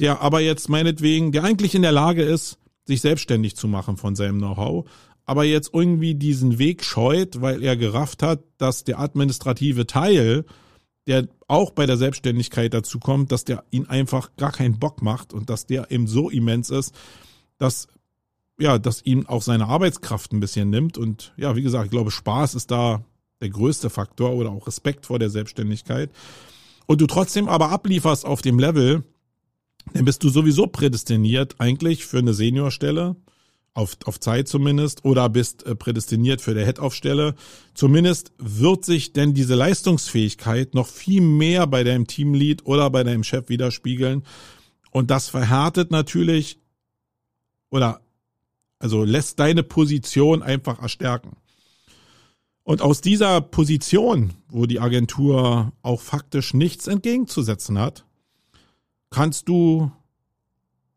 der 0.00 0.20
aber 0.20 0.40
jetzt 0.40 0.68
meinetwegen, 0.68 1.32
der 1.32 1.44
eigentlich 1.44 1.74
in 1.74 1.82
der 1.82 1.92
Lage 1.92 2.22
ist, 2.22 2.58
sich 2.84 3.00
selbstständig 3.00 3.56
zu 3.56 3.68
machen 3.68 3.96
von 3.96 4.14
seinem 4.14 4.38
Know-how, 4.38 4.88
aber 5.24 5.44
jetzt 5.44 5.70
irgendwie 5.72 6.14
diesen 6.14 6.58
Weg 6.58 6.84
scheut, 6.84 7.40
weil 7.40 7.62
er 7.62 7.76
gerafft 7.76 8.22
hat, 8.22 8.42
dass 8.58 8.84
der 8.84 9.00
administrative 9.00 9.86
Teil, 9.86 10.44
der 11.06 11.28
auch 11.46 11.70
bei 11.70 11.86
der 11.86 11.96
Selbstständigkeit 11.96 12.74
dazu 12.74 12.98
kommt, 12.98 13.32
dass 13.32 13.44
der 13.44 13.64
ihn 13.70 13.86
einfach 13.86 14.30
gar 14.36 14.52
keinen 14.52 14.78
Bock 14.78 15.02
macht 15.02 15.32
und 15.32 15.50
dass 15.50 15.66
der 15.66 15.90
eben 15.90 16.06
so 16.06 16.30
immens 16.30 16.70
ist, 16.70 16.94
dass 17.58 17.88
ja, 18.58 18.78
dass 18.78 19.02
ihm 19.02 19.26
auch 19.26 19.42
seine 19.42 19.66
Arbeitskraft 19.66 20.32
ein 20.32 20.40
bisschen 20.40 20.70
nimmt. 20.70 20.96
Und 20.98 21.32
ja, 21.36 21.56
wie 21.56 21.62
gesagt, 21.62 21.86
ich 21.86 21.90
glaube, 21.90 22.10
Spaß 22.10 22.54
ist 22.54 22.70
da 22.70 23.04
der 23.40 23.50
größte 23.50 23.90
Faktor 23.90 24.32
oder 24.32 24.50
auch 24.50 24.66
Respekt 24.66 25.06
vor 25.06 25.18
der 25.18 25.30
Selbstständigkeit. 25.30 26.10
Und 26.86 27.00
du 27.00 27.06
trotzdem 27.06 27.48
aber 27.48 27.70
ablieferst 27.70 28.24
auf 28.24 28.42
dem 28.42 28.58
Level, 28.58 29.04
dann 29.92 30.04
bist 30.04 30.24
du 30.24 30.28
sowieso 30.28 30.66
prädestiniert 30.66 31.56
eigentlich 31.58 32.06
für 32.06 32.18
eine 32.18 32.34
Seniorstelle, 32.34 33.16
auf, 33.76 33.96
auf 34.04 34.18
Zeit 34.18 34.48
zumindest, 34.48 35.04
oder 35.04 35.28
bist 35.28 35.64
äh, 35.66 35.74
prädestiniert 35.74 36.40
für 36.40 36.54
der 36.54 36.64
Head-Off-Stelle. 36.64 37.34
Zumindest 37.74 38.32
wird 38.38 38.84
sich 38.84 39.12
denn 39.12 39.34
diese 39.34 39.54
Leistungsfähigkeit 39.54 40.74
noch 40.74 40.86
viel 40.86 41.20
mehr 41.20 41.66
bei 41.66 41.84
deinem 41.84 42.06
Teamlead 42.06 42.64
oder 42.64 42.88
bei 42.90 43.04
deinem 43.04 43.22
Chef 43.22 43.48
widerspiegeln. 43.48 44.24
Und 44.90 45.10
das 45.10 45.28
verhärtet 45.28 45.90
natürlich 45.90 46.58
oder 47.70 48.00
also 48.78 49.04
lässt 49.04 49.38
deine 49.38 49.62
Position 49.62 50.42
einfach 50.42 50.80
erstärken. 50.80 51.36
Und 52.62 52.82
aus 52.82 53.00
dieser 53.00 53.40
Position, 53.40 54.32
wo 54.48 54.66
die 54.66 54.80
Agentur 54.80 55.72
auch 55.82 56.00
faktisch 56.00 56.52
nichts 56.52 56.86
entgegenzusetzen 56.86 57.78
hat, 57.78 58.04
kannst 59.10 59.48
du 59.48 59.92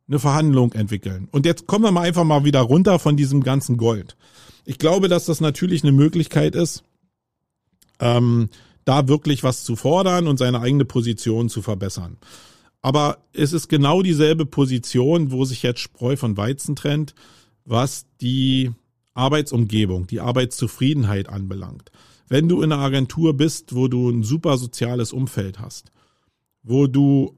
eine 0.09 0.19
Verhandlung 0.19 0.73
entwickeln. 0.73 1.27
Und 1.31 1.45
jetzt 1.45 1.67
kommen 1.67 1.85
wir 1.85 1.91
mal 1.91 2.01
einfach 2.01 2.23
mal 2.23 2.43
wieder 2.43 2.61
runter 2.61 2.99
von 2.99 3.15
diesem 3.15 3.43
ganzen 3.43 3.77
Gold. 3.77 4.17
Ich 4.65 4.79
glaube, 4.79 5.07
dass 5.07 5.25
das 5.25 5.39
natürlich 5.39 5.83
eine 5.83 5.91
Möglichkeit 5.91 6.55
ist, 6.55 6.83
ähm, 7.99 8.49
da 8.85 9.07
wirklich 9.07 9.43
was 9.43 9.63
zu 9.63 9.75
fordern 9.75 10.27
und 10.27 10.37
seine 10.37 10.61
eigene 10.61 10.85
Position 10.85 11.47
zu 11.47 11.61
verbessern. 11.61 12.17
Aber 12.81 13.19
es 13.33 13.53
ist 13.53 13.67
genau 13.67 14.01
dieselbe 14.01 14.45
Position, 14.45 15.31
wo 15.31 15.45
sich 15.45 15.63
jetzt 15.63 15.81
Spreu 15.81 16.15
von 16.15 16.37
Weizen 16.37 16.75
trennt, 16.75 17.13
was 17.65 18.05
die 18.19 18.71
Arbeitsumgebung, 19.13 20.07
die 20.07 20.21
Arbeitszufriedenheit 20.21 21.29
anbelangt. 21.29 21.91
Wenn 22.29 22.47
du 22.47 22.61
in 22.61 22.71
einer 22.71 22.81
Agentur 22.81 23.35
bist, 23.35 23.75
wo 23.75 23.87
du 23.87 24.09
ein 24.09 24.23
super 24.23 24.57
soziales 24.57 25.13
Umfeld 25.13 25.59
hast, 25.59 25.91
wo 26.63 26.87
du 26.87 27.35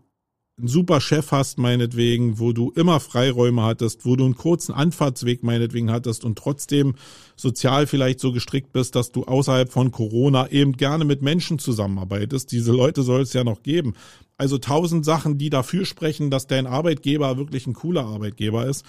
einen 0.62 0.70
super 0.70 1.02
Chef 1.02 1.32
hast, 1.32 1.58
meinetwegen, 1.58 2.40
wo 2.40 2.54
du 2.54 2.72
immer 2.72 3.00
Freiräume 3.00 3.64
hattest, 3.64 4.06
wo 4.06 4.16
du 4.16 4.26
einen 4.26 4.36
kurzen 4.36 4.74
Anfahrtsweg 4.74 5.44
meinetwegen 5.44 5.92
hattest 5.92 6.24
und 6.24 6.38
trotzdem 6.38 6.96
sozial 7.36 7.88
vielleicht 7.88 8.20
so 8.20 8.32
gestrickt 8.32 8.72
bist, 8.72 8.96
dass 8.96 9.12
du 9.12 9.24
außerhalb 9.26 9.72
von 9.72 9.92
Corona 9.92 10.50
eben 10.50 10.74
gerne 10.74 11.06
mit 11.06 11.22
Menschen 11.22 11.60
zusammenarbeitest. 11.60 12.52
Diese 12.52 12.72
Leute 12.72 13.04
soll 13.04 13.22
es 13.22 13.34
ja 13.34 13.44
noch 13.44 13.64
geben. 13.64 13.94
Also 14.38 14.58
tausend 14.58 15.04
Sachen, 15.06 15.38
die 15.38 15.50
dafür 15.50 15.86
sprechen, 15.86 16.32
dass 16.32 16.48
dein 16.48 16.68
Arbeitgeber 16.68 17.38
wirklich 17.38 17.68
ein 17.68 17.74
cooler 17.74 18.06
Arbeitgeber 18.06 18.66
ist 18.66 18.86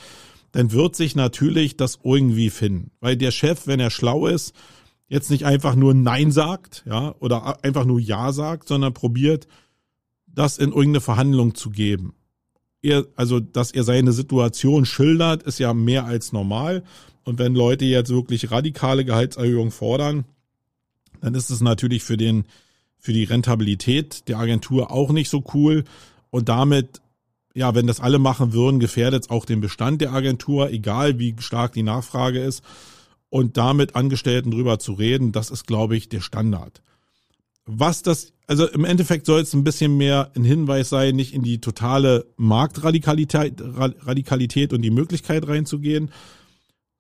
dann 0.53 0.71
wird 0.71 0.95
sich 0.95 1.17
natürlich 1.17 1.77
das 1.77 1.99
irgendwie 2.05 2.51
finden. 2.51 2.91
Weil 3.01 3.17
der 3.17 3.31
Chef, 3.31 3.67
wenn 3.67 3.81
er 3.81 3.91
schlau 3.91 4.27
ist, 4.27 4.55
jetzt 5.09 5.31
nicht 5.31 5.45
einfach 5.45 5.75
nur 5.75 5.95
Nein 5.95 6.31
sagt, 6.31 6.85
ja, 6.87 7.15
oder 7.19 7.65
einfach 7.65 7.85
nur 7.85 7.99
Ja 7.99 8.33
sagt, 8.33 8.69
sondern 8.69 8.95
probiert, 8.95 9.49
das 10.35 10.59
in 10.59 10.71
irgendeine 10.71 11.01
Verhandlung 11.01 11.55
zu 11.55 11.71
geben. 11.71 12.15
Er, 12.83 13.07
also, 13.17 13.39
dass 13.41 13.71
er 13.71 13.85
seine 13.85 14.13
Situation 14.13 14.85
schildert, 14.85 15.43
ist 15.45 15.59
ja 15.59 15.73
mehr 15.73 16.05
als 16.05 16.33
normal. 16.33 16.83
Und 17.25 17.39
wenn 17.39 17.55
Leute 17.55 17.85
jetzt 17.85 18.11
wirklich 18.11 18.51
radikale 18.51 19.05
Gehaltserhöhungen 19.05 19.71
fordern, 19.71 20.25
dann 21.21 21.35
ist 21.35 21.51
es 21.51 21.61
natürlich 21.61 22.03
für 22.03 22.17
den, 22.17 22.45
für 22.99 23.13
die 23.13 23.25
Rentabilität 23.25 24.27
der 24.29 24.39
Agentur 24.39 24.91
auch 24.91 25.11
nicht 25.13 25.29
so 25.29 25.45
cool. 25.55 25.85
Und 26.31 26.49
damit 26.49 27.03
ja, 27.55 27.75
wenn 27.75 27.87
das 27.87 28.01
alle 28.01 28.19
machen 28.19 28.53
würden, 28.53 28.81
gefährdet 28.81 29.25
es 29.25 29.31
auch 29.31 29.45
den 29.45 29.61
Bestand 29.61 30.01
der 30.01 30.13
Agentur, 30.13 30.71
egal 30.71 31.19
wie 31.19 31.35
stark 31.39 31.73
die 31.73 31.83
Nachfrage 31.83 32.41
ist. 32.41 32.63
Und 33.29 33.57
damit 33.57 33.97
Angestellten 33.97 34.51
drüber 34.51 34.79
zu 34.79 34.93
reden, 34.93 35.33
das 35.33 35.51
ist, 35.51 35.67
glaube 35.67 35.97
ich, 35.97 36.09
der 36.09 36.21
Standard. 36.21 36.83
Was 37.65 38.03
das, 38.03 38.33
also 38.47 38.69
im 38.69 38.85
Endeffekt 38.85 39.27
soll 39.27 39.41
es 39.41 39.55
ein 39.55 39.65
bisschen 39.65 39.97
mehr 39.97 40.33
ein 40.35 40.45
Hinweis 40.45 40.89
sein, 40.89 41.15
nicht 41.15 41.33
in 41.33 41.43
die 41.43 41.61
totale 41.61 42.27
Marktradikalität 42.37 43.55
Radikalität 43.61 44.73
und 44.73 44.83
die 44.83 44.91
Möglichkeit 44.91 45.47
reinzugehen, 45.47 46.11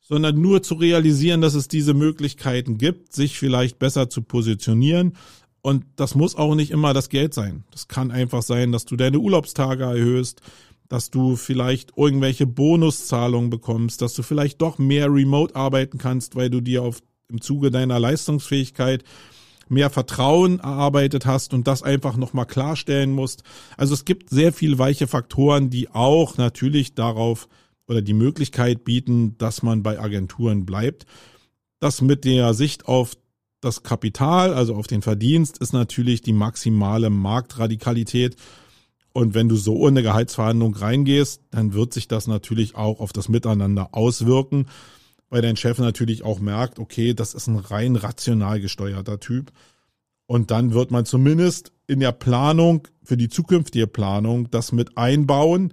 sondern 0.01 0.40
nur 0.40 0.62
zu 0.62 0.75
realisieren, 0.75 1.40
dass 1.40 1.55
es 1.55 1.68
diese 1.68 1.94
Möglichkeiten 1.94 2.79
gibt, 2.79 3.12
sich 3.12 3.38
vielleicht 3.38 3.79
besser 3.79 4.09
zu 4.09 4.22
positionieren 4.22 5.14
und 5.62 5.85
das 5.96 6.16
muss 6.16 6.35
auch 6.35 6.55
nicht 6.57 6.72
immer 6.72 6.92
das 6.92 7.09
Geld 7.09 7.33
sein. 7.35 7.64
Das 7.70 7.87
kann 7.87 8.11
einfach 8.11 8.42
sein, 8.42 8.72
dass 8.72 8.85
du 8.85 8.96
deine 8.96 9.20
Urlaubstage 9.20 9.85
erhöhst, 9.85 10.42
dass 10.88 11.11
du 11.11 11.37
vielleicht 11.37 11.96
irgendwelche 11.96 12.46
Bonuszahlungen 12.46 13.48
bekommst, 13.48 14.03
dass 14.03 14.12
du 14.12 14.22
vielleicht 14.22 14.61
doch 14.61 14.79
mehr 14.79 15.07
remote 15.07 15.55
arbeiten 15.55 15.98
kannst, 15.98 16.35
weil 16.35 16.51
du 16.51 16.61
dir 16.61 16.83
auf, 16.83 17.01
im 17.29 17.40
Zuge 17.40 17.70
deiner 17.70 17.98
Leistungsfähigkeit 17.98 19.05
mehr 19.72 19.90
Vertrauen 19.90 20.61
erarbeitet 20.61 21.26
hast 21.26 21.54
und 21.54 21.66
das 21.66 21.82
einfach 21.82 22.16
nochmal 22.16 22.46
klarstellen 22.46 23.11
musst. 23.11 23.42
Also 23.76 23.94
es 23.94 24.04
gibt 24.04 24.30
sehr 24.30 24.52
viel 24.52 24.78
weiche 24.78 25.06
Faktoren, 25.06 25.70
die 25.70 25.90
auch 25.90 26.37
natürlich 26.37 26.94
darauf 26.94 27.48
oder 27.88 28.02
die 28.02 28.14
Möglichkeit 28.14 28.85
bieten, 28.85 29.37
dass 29.38 29.62
man 29.62 29.82
bei 29.82 29.98
Agenturen 29.98 30.64
bleibt. 30.64 31.06
Das 31.80 32.00
mit 32.00 32.24
der 32.24 32.54
Sicht 32.54 32.87
auf 32.87 33.16
das 33.61 33.82
Kapital, 33.82 34.54
also 34.54 34.74
auf 34.74 34.87
den 34.87 35.02
Verdienst, 35.02 35.58
ist 35.58 35.72
natürlich 35.72 36.20
die 36.20 36.32
maximale 36.32 37.11
Marktradikalität. 37.11 38.37
Und 39.12 39.35
wenn 39.35 39.48
du 39.48 39.56
so 39.56 39.87
in 39.88 39.94
eine 39.94 40.02
Gehaltsverhandlung 40.02 40.74
reingehst, 40.74 41.42
dann 41.50 41.72
wird 41.72 41.92
sich 41.92 42.08
das 42.08 42.26
natürlich 42.26 42.76
auch 42.76 43.00
auf 43.00 43.12
das 43.12 43.28
Miteinander 43.28 43.90
auswirken, 43.92 44.66
weil 45.33 45.40
dein 45.40 45.57
Chef 45.57 45.79
natürlich 45.79 46.25
auch 46.25 46.40
merkt, 46.40 46.79
okay, 46.79 47.14
das 47.14 47.33
ist 47.33 47.47
ein 47.47 47.57
rein 47.57 47.97
rational 47.97 48.61
gesteuerter 48.61 49.18
Typ. 49.18 49.51
Und 50.27 50.51
dann 50.51 50.75
wird 50.75 50.90
man 50.90 51.07
zumindest 51.07 51.73
in 51.87 52.01
der 52.01 52.12
Planung, 52.12 52.87
für 53.03 53.16
die 53.16 53.31
zukünftige 53.31 53.87
Planung, 53.87 54.51
das 54.51 54.73
mit 54.73 54.99
einbauen 54.99 55.73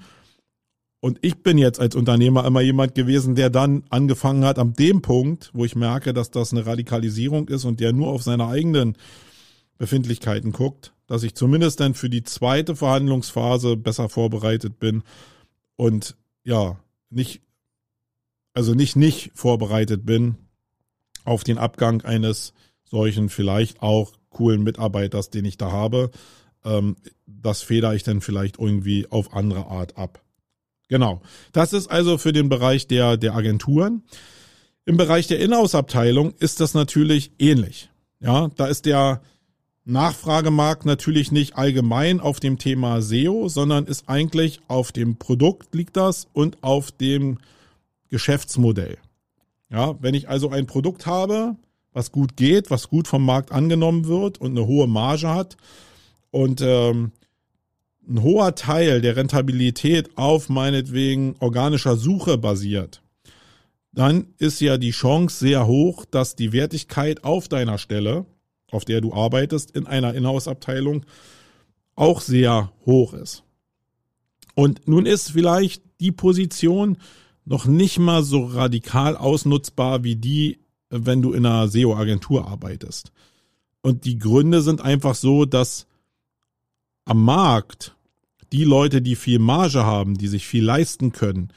Und 1.02 1.19
ich 1.24 1.43
bin 1.43 1.58
jetzt 1.58 1.78
als 1.78 1.93
Unternehmer 1.98 2.45
immer 2.45 2.62
jemand 2.62 2.95
gewesen, 2.95 3.36
der 3.36 3.50
dann 3.50 3.84
angefangen 3.89 4.45
hat, 4.45 4.60
am 4.60 4.76
dem 4.76 5.02
Punkt, 5.02 5.52
wo 5.54 5.65
ich 5.65 5.76
merke, 5.76 6.13
dass 6.13 6.32
das 6.32 6.54
eine 6.54 6.65
Radikalisierung 6.65 7.50
ist 7.50 7.65
und 7.65 7.82
der 7.82 7.91
nur 7.91 8.08
auf 8.08 8.24
seine 8.24 8.48
eigenen 8.48 8.95
Befindlichkeiten 9.78 10.54
guckt, 10.54 10.93
dass 11.06 11.24
ich 11.24 11.36
zumindest 11.36 11.82
dann 11.82 11.95
für 11.95 12.10
die 12.10 12.24
zweite 12.24 12.78
Verhandlungsphase 12.78 13.76
besser 13.76 14.08
vorbereitet 14.08 14.80
bin 14.80 15.04
und 15.76 16.15
ja, 16.45 16.80
nicht, 17.10 17.41
also 18.53 18.73
nicht 18.73 18.95
nicht 18.95 19.31
vorbereitet 19.35 20.05
bin 20.05 20.35
auf 21.23 21.43
den 21.43 21.57
Abgang 21.57 22.01
eines 22.01 22.53
solchen 22.83 23.29
vielleicht 23.29 23.81
auch 23.81 24.13
coolen 24.29 24.63
Mitarbeiters, 24.63 25.29
den 25.29 25.45
ich 25.45 25.57
da 25.57 25.71
habe. 25.71 26.12
Ähm, 26.63 26.95
das 27.25 27.62
feder 27.62 27.93
ich 27.93 28.03
dann 28.03 28.21
vielleicht 28.21 28.59
irgendwie 28.59 29.07
auf 29.09 29.33
andere 29.33 29.67
Art 29.67 29.97
ab. 29.97 30.21
Genau. 30.88 31.21
Das 31.51 31.73
ist 31.73 31.88
also 31.88 32.17
für 32.17 32.33
den 32.33 32.49
Bereich 32.49 32.88
der, 32.88 33.17
der 33.17 33.35
Agenturen. 33.35 34.03
Im 34.85 34.97
Bereich 34.97 35.27
der 35.27 35.39
Inhouse-Abteilung 35.39 36.33
ist 36.39 36.59
das 36.59 36.73
natürlich 36.73 37.31
ähnlich. 37.38 37.89
Ja, 38.19 38.49
da 38.55 38.65
ist 38.65 38.85
der 38.85 39.21
Nachfragemarkt 39.85 40.85
natürlich 40.85 41.31
nicht 41.31 41.55
allgemein 41.55 42.19
auf 42.19 42.39
dem 42.39 42.57
Thema 42.57 43.01
SEO, 43.01 43.47
sondern 43.49 43.85
ist 43.85 44.09
eigentlich 44.09 44.62
auf 44.67 44.91
dem 44.91 45.17
Produkt 45.17 45.73
liegt 45.73 45.95
das 45.95 46.27
und 46.33 46.63
auf 46.63 46.91
dem 46.91 47.38
Geschäftsmodell. 48.10 48.98
Ja, 49.69 49.95
wenn 50.02 50.15
ich 50.15 50.30
also 50.30 50.50
ein 50.50 50.65
Produkt 50.65 51.06
habe, 51.06 51.56
was 51.93 52.12
gut 52.12 52.36
geht, 52.36 52.72
was 52.72 52.89
gut 52.89 53.08
vom 53.08 53.24
Markt 53.24 53.52
angenommen 53.52 54.08
wird 54.08 54.39
und 54.39 54.52
eine 54.52 54.65
hohe 54.67 54.88
Marge 54.88 55.30
hat 55.30 55.58
und 56.32 56.62
ähm, 56.62 57.12
ein 58.08 58.24
hoher 58.24 58.56
Teil 58.56 59.02
der 59.02 59.15
Rentabilität 59.15 60.17
auf 60.17 60.50
meinetwegen 60.50 61.36
organischer 61.39 61.95
Suche 61.95 62.38
basiert, 62.38 63.02
dann 63.91 64.28
ist 64.38 64.62
ja 64.62 64.78
die 64.78 64.91
Chance 64.91 65.39
sehr 65.39 65.67
hoch, 65.67 66.06
dass 66.06 66.36
die 66.36 66.52
Wertigkeit 66.52 67.24
auf 67.24 67.48
deiner 67.48 67.78
Stelle, 67.78 68.26
auf 68.72 68.86
der 68.86 69.02
du 69.02 69.13
arbeitest, 69.13 69.72
in 69.72 69.88
einer 69.88 70.13
Inhouse-Abteilung 70.13 71.06
auch 71.95 72.22
sehr 72.22 72.72
hoch 72.86 73.13
ist. 73.13 73.43
Und 74.56 74.88
nun 74.88 75.06
ist 75.06 75.32
vielleicht 75.32 75.84
die 76.00 76.12
Position 76.12 76.98
noch 77.49 77.65
nicht 77.65 77.97
mal 77.97 78.21
so 78.21 78.45
radikal 78.45 79.17
ausnutzbar 79.17 80.03
wie 80.03 80.15
die, 80.15 80.59
wenn 80.91 81.23
du 81.23 81.33
in 81.33 81.47
einer 81.47 81.67
SEO-Agentur 81.67 82.47
arbeitest. 82.47 83.12
Und 83.81 84.05
die 84.05 84.19
Gründe 84.19 84.62
sind 84.62 84.81
einfach 84.81 85.15
so, 85.15 85.45
dass 85.45 85.88
am 87.05 87.25
Markt 87.25 87.95
die 88.51 88.65
Leute, 88.65 89.01
die 89.01 89.15
viel 89.15 89.39
Marge 89.39 89.83
haben, 89.83 90.15
die 90.15 90.27
sich 90.27 90.45
viel 90.45 90.63
leisten 90.63 91.12
können, 91.12 91.51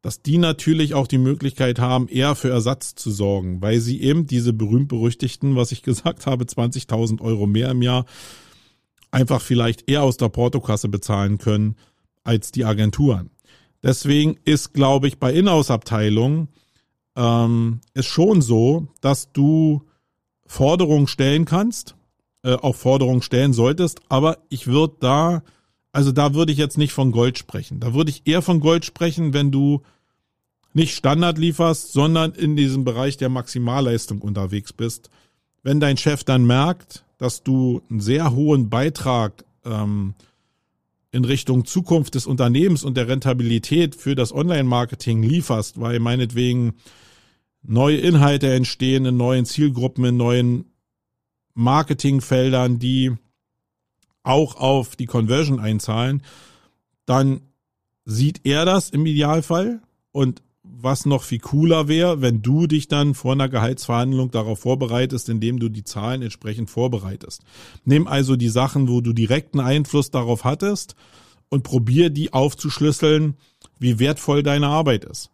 dass 0.00 0.22
die 0.22 0.38
natürlich 0.38 0.94
auch 0.94 1.06
die 1.06 1.18
Möglichkeit 1.18 1.78
haben, 1.80 2.08
eher 2.08 2.34
für 2.34 2.48
Ersatz 2.48 2.94
zu 2.94 3.10
sorgen, 3.10 3.60
weil 3.60 3.80
sie 3.80 4.00
eben 4.00 4.26
diese 4.26 4.54
berühmt-berüchtigten, 4.54 5.54
was 5.54 5.70
ich 5.70 5.82
gesagt 5.82 6.24
habe, 6.24 6.44
20.000 6.44 7.20
Euro 7.20 7.46
mehr 7.46 7.70
im 7.72 7.82
Jahr, 7.82 8.06
einfach 9.10 9.42
vielleicht 9.42 9.90
eher 9.90 10.02
aus 10.02 10.16
der 10.16 10.30
Portokasse 10.30 10.88
bezahlen 10.88 11.36
können 11.36 11.76
als 12.24 12.52
die 12.52 12.64
Agenturen. 12.64 13.30
Deswegen 13.82 14.36
ist, 14.44 14.72
glaube 14.72 15.08
ich, 15.08 15.18
bei 15.18 15.32
Inhouse-Abteilungen 15.32 16.48
ähm, 17.16 17.80
ist 17.94 18.06
schon 18.06 18.42
so, 18.42 18.88
dass 19.00 19.32
du 19.32 19.82
Forderungen 20.46 21.06
stellen 21.06 21.44
kannst, 21.44 21.96
äh, 22.42 22.54
auch 22.54 22.74
Forderungen 22.76 23.22
stellen 23.22 23.52
solltest, 23.52 24.00
aber 24.08 24.38
ich 24.48 24.66
würde 24.66 24.96
da 25.00 25.42
also 25.96 26.12
da 26.12 26.34
würde 26.34 26.52
ich 26.52 26.58
jetzt 26.58 26.76
nicht 26.76 26.92
von 26.92 27.10
Gold 27.10 27.38
sprechen. 27.38 27.80
Da 27.80 27.94
würde 27.94 28.10
ich 28.10 28.26
eher 28.26 28.42
von 28.42 28.60
Gold 28.60 28.84
sprechen, 28.84 29.32
wenn 29.32 29.50
du 29.50 29.80
nicht 30.74 30.94
Standard 30.94 31.38
lieferst, 31.38 31.90
sondern 31.90 32.32
in 32.32 32.54
diesem 32.54 32.84
Bereich 32.84 33.16
der 33.16 33.30
Maximalleistung 33.30 34.20
unterwegs 34.20 34.74
bist. 34.74 35.08
Wenn 35.62 35.80
dein 35.80 35.96
Chef 35.96 36.22
dann 36.22 36.44
merkt, 36.44 37.02
dass 37.16 37.42
du 37.42 37.80
einen 37.88 38.00
sehr 38.00 38.32
hohen 38.32 38.68
Beitrag 38.68 39.46
ähm, 39.64 40.12
in 41.16 41.24
Richtung 41.24 41.64
Zukunft 41.64 42.14
des 42.14 42.26
Unternehmens 42.26 42.84
und 42.84 42.96
der 42.96 43.08
Rentabilität 43.08 43.96
für 43.96 44.14
das 44.14 44.32
Online-Marketing 44.32 45.22
lieferst, 45.22 45.80
weil 45.80 45.98
meinetwegen 45.98 46.74
neue 47.62 47.96
Inhalte 47.96 48.52
entstehen 48.52 49.06
in 49.06 49.16
neuen 49.16 49.46
Zielgruppen, 49.46 50.04
in 50.04 50.16
neuen 50.16 50.64
Marketingfeldern, 51.54 52.78
die 52.78 53.12
auch 54.22 54.56
auf 54.56 54.94
die 54.94 55.06
Conversion 55.06 55.58
einzahlen, 55.58 56.22
dann 57.06 57.40
sieht 58.04 58.42
er 58.44 58.64
das 58.64 58.90
im 58.90 59.06
Idealfall 59.06 59.80
und 60.12 60.42
was 60.68 61.06
noch 61.06 61.22
viel 61.22 61.38
cooler 61.38 61.88
wäre, 61.88 62.20
wenn 62.20 62.42
du 62.42 62.66
dich 62.66 62.88
dann 62.88 63.14
vor 63.14 63.32
einer 63.32 63.48
Gehaltsverhandlung 63.48 64.30
darauf 64.30 64.60
vorbereitest, 64.60 65.28
indem 65.28 65.58
du 65.58 65.68
die 65.68 65.84
Zahlen 65.84 66.22
entsprechend 66.22 66.70
vorbereitest. 66.70 67.42
Nimm 67.84 68.06
also 68.06 68.36
die 68.36 68.48
Sachen, 68.48 68.88
wo 68.88 69.00
du 69.00 69.12
direkten 69.12 69.60
Einfluss 69.60 70.10
darauf 70.10 70.44
hattest 70.44 70.94
und 71.48 71.62
probier 71.62 72.10
die 72.10 72.32
aufzuschlüsseln, 72.32 73.36
wie 73.78 73.98
wertvoll 73.98 74.42
deine 74.42 74.68
Arbeit 74.68 75.04
ist. 75.04 75.30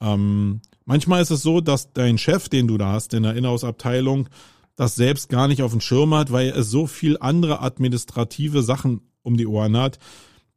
Ähm, 0.00 0.60
manchmal 0.84 1.22
ist 1.22 1.30
es 1.30 1.42
so, 1.42 1.60
dass 1.60 1.92
dein 1.92 2.18
Chef, 2.18 2.48
den 2.48 2.68
du 2.68 2.78
da 2.78 2.92
hast 2.92 3.14
in 3.14 3.22
der 3.22 3.34
Inhouse-Abteilung, 3.34 4.28
das 4.76 4.94
selbst 4.94 5.28
gar 5.28 5.46
nicht 5.46 5.62
auf 5.62 5.72
dem 5.72 5.80
Schirm 5.80 6.14
hat, 6.14 6.32
weil 6.32 6.50
er 6.50 6.62
so 6.62 6.86
viel 6.86 7.18
andere 7.20 7.60
administrative 7.60 8.62
Sachen 8.62 9.02
um 9.22 9.36
die 9.36 9.46
Ohren 9.46 9.76
hat, 9.76 9.98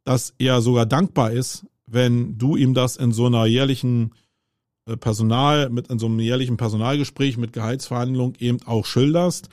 dass 0.04 0.34
er 0.38 0.62
sogar 0.62 0.86
dankbar 0.86 1.32
ist, 1.32 1.66
wenn 1.86 2.38
du 2.38 2.56
ihm 2.56 2.74
das 2.74 2.96
in 2.96 3.12
so 3.12 3.26
einer 3.26 3.46
jährlichen 3.46 4.14
äh, 4.86 4.96
Personal, 4.96 5.70
mit 5.70 5.88
in 5.88 5.98
so 5.98 6.06
einem 6.06 6.20
jährlichen 6.20 6.56
Personalgespräch 6.56 7.36
mit 7.36 7.52
Gehaltsverhandlung 7.52 8.34
eben 8.38 8.62
auch 8.64 8.86
schilderst, 8.86 9.48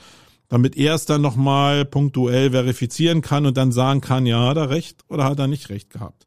damit 0.48 0.76
er 0.76 0.96
es 0.96 1.06
dann 1.06 1.22
nochmal 1.22 1.86
punktuell 1.86 2.52
verifizieren 2.52 3.22
kann 3.22 3.46
und 3.46 3.56
dann 3.56 3.72
sagen 3.72 4.02
kann, 4.02 4.26
ja, 4.26 4.50
hat 4.50 4.58
er 4.58 4.70
recht 4.70 5.06
oder 5.08 5.24
hat 5.26 5.40
er 5.40 5.48
nicht 5.48 5.70
recht 5.70 5.90
gehabt. 5.90 6.26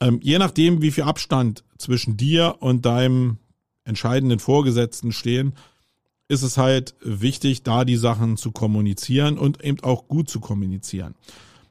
Ähm, 0.00 0.20
je 0.22 0.38
nachdem, 0.38 0.82
wie 0.82 0.90
viel 0.90 1.04
Abstand 1.04 1.64
zwischen 1.78 2.16
dir 2.16 2.56
und 2.60 2.84
deinem 2.84 3.38
entscheidenden 3.84 4.40
Vorgesetzten 4.40 5.12
stehen, 5.12 5.54
ist 6.28 6.42
es 6.42 6.58
halt 6.58 6.94
wichtig, 7.00 7.62
da 7.62 7.84
die 7.84 7.96
Sachen 7.96 8.36
zu 8.36 8.50
kommunizieren 8.50 9.38
und 9.38 9.62
eben 9.62 9.80
auch 9.82 10.08
gut 10.08 10.28
zu 10.28 10.40
kommunizieren. 10.40 11.14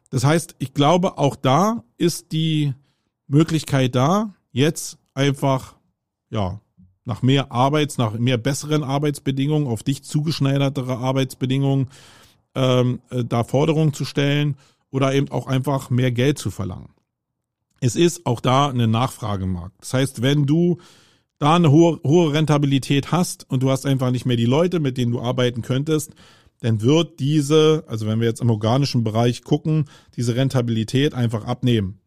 Das 0.09 0.23
heißt, 0.23 0.55
ich 0.59 0.73
glaube, 0.73 1.17
auch 1.17 1.35
da 1.35 1.83
ist 1.97 2.31
die 2.31 2.73
Möglichkeit 3.27 3.95
da, 3.95 4.33
jetzt 4.51 4.97
einfach, 5.13 5.75
ja, 6.29 6.59
nach 7.05 7.21
mehr 7.21 7.51
Arbeits, 7.51 7.97
nach 7.97 8.13
mehr 8.17 8.37
besseren 8.37 8.83
Arbeitsbedingungen, 8.83 9.67
auf 9.67 9.83
dich 9.83 10.03
zugeschneidertere 10.03 10.97
Arbeitsbedingungen, 10.97 11.89
ähm, 12.55 12.99
äh, 13.11 13.23
da 13.23 13.43
Forderungen 13.43 13.93
zu 13.93 14.05
stellen 14.05 14.57
oder 14.89 15.13
eben 15.13 15.29
auch 15.29 15.47
einfach 15.47 15.89
mehr 15.89 16.11
Geld 16.11 16.39
zu 16.39 16.49
verlangen. 16.51 16.89
Es 17.79 17.95
ist 17.95 18.25
auch 18.25 18.39
da 18.39 18.69
eine 18.69 18.87
Nachfragemarkt. 18.87 19.75
Das 19.81 19.93
heißt, 19.93 20.21
wenn 20.21 20.45
du 20.45 20.79
da 21.37 21.55
eine 21.55 21.69
hohe, 21.69 21.99
hohe 22.03 22.33
Rentabilität 22.33 23.11
hast 23.11 23.49
und 23.49 23.61
du 23.61 23.69
hast 23.69 23.85
einfach 23.85 24.11
nicht 24.11 24.25
mehr 24.25 24.37
die 24.37 24.45
Leute, 24.45 24.79
mit 24.79 24.97
denen 24.97 25.11
du 25.11 25.21
arbeiten 25.21 25.61
könntest, 25.61 26.13
dann 26.61 26.81
wird 26.81 27.19
diese, 27.19 27.83
also 27.87 28.07
wenn 28.07 28.19
wir 28.19 28.27
jetzt 28.27 28.41
im 28.41 28.49
organischen 28.49 29.03
Bereich 29.03 29.43
gucken, 29.43 29.85
diese 30.15 30.35
Rentabilität 30.35 31.13
einfach 31.13 31.45
abnehmen. 31.45 31.99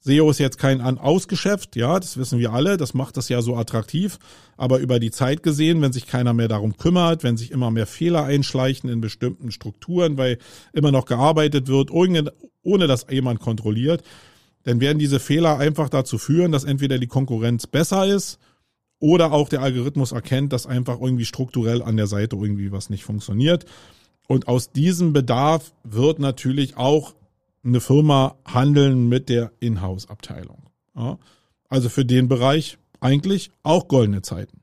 SEO 0.00 0.30
ist 0.30 0.38
jetzt 0.38 0.58
kein 0.58 0.80
An-Aus-Geschäft, 0.80 1.74
ja, 1.74 1.98
das 1.98 2.16
wissen 2.16 2.38
wir 2.38 2.52
alle, 2.52 2.76
das 2.76 2.94
macht 2.94 3.16
das 3.16 3.28
ja 3.28 3.42
so 3.42 3.56
attraktiv, 3.56 4.18
aber 4.56 4.78
über 4.78 5.00
die 5.00 5.10
Zeit 5.10 5.42
gesehen, 5.42 5.82
wenn 5.82 5.92
sich 5.92 6.06
keiner 6.06 6.34
mehr 6.34 6.46
darum 6.46 6.76
kümmert, 6.76 7.24
wenn 7.24 7.36
sich 7.36 7.50
immer 7.50 7.70
mehr 7.72 7.86
Fehler 7.86 8.24
einschleichen 8.24 8.88
in 8.88 9.00
bestimmten 9.00 9.50
Strukturen, 9.50 10.16
weil 10.16 10.38
immer 10.72 10.92
noch 10.92 11.04
gearbeitet 11.04 11.66
wird, 11.66 11.90
ohne, 11.90 12.86
dass 12.86 13.06
jemand 13.10 13.40
kontrolliert, 13.40 14.04
dann 14.62 14.80
werden 14.80 14.98
diese 14.98 15.18
Fehler 15.18 15.58
einfach 15.58 15.88
dazu 15.88 16.16
führen, 16.16 16.52
dass 16.52 16.64
entweder 16.64 16.98
die 16.98 17.06
Konkurrenz 17.06 17.66
besser 17.66 18.06
ist 18.06 18.38
oder 19.00 19.32
auch 19.32 19.48
der 19.48 19.62
Algorithmus 19.62 20.12
erkennt, 20.12 20.52
dass 20.52 20.66
einfach 20.66 21.00
irgendwie 21.00 21.24
strukturell 21.24 21.82
an 21.82 21.96
der 21.96 22.06
Seite 22.06 22.36
irgendwie 22.36 22.70
was 22.70 22.90
nicht 22.90 23.04
funktioniert. 23.04 23.64
Und 24.26 24.46
aus 24.46 24.72
diesem 24.72 25.12
Bedarf 25.12 25.72
wird 25.84 26.18
natürlich 26.18 26.76
auch 26.76 27.14
eine 27.68 27.80
Firma 27.80 28.36
handeln 28.44 29.08
mit 29.08 29.28
der 29.28 29.52
Inhouse-Abteilung. 29.60 30.70
Ja, 30.96 31.18
also 31.68 31.88
für 31.88 32.04
den 32.04 32.28
Bereich 32.28 32.78
eigentlich 33.00 33.50
auch 33.62 33.88
goldene 33.88 34.22
Zeiten. 34.22 34.62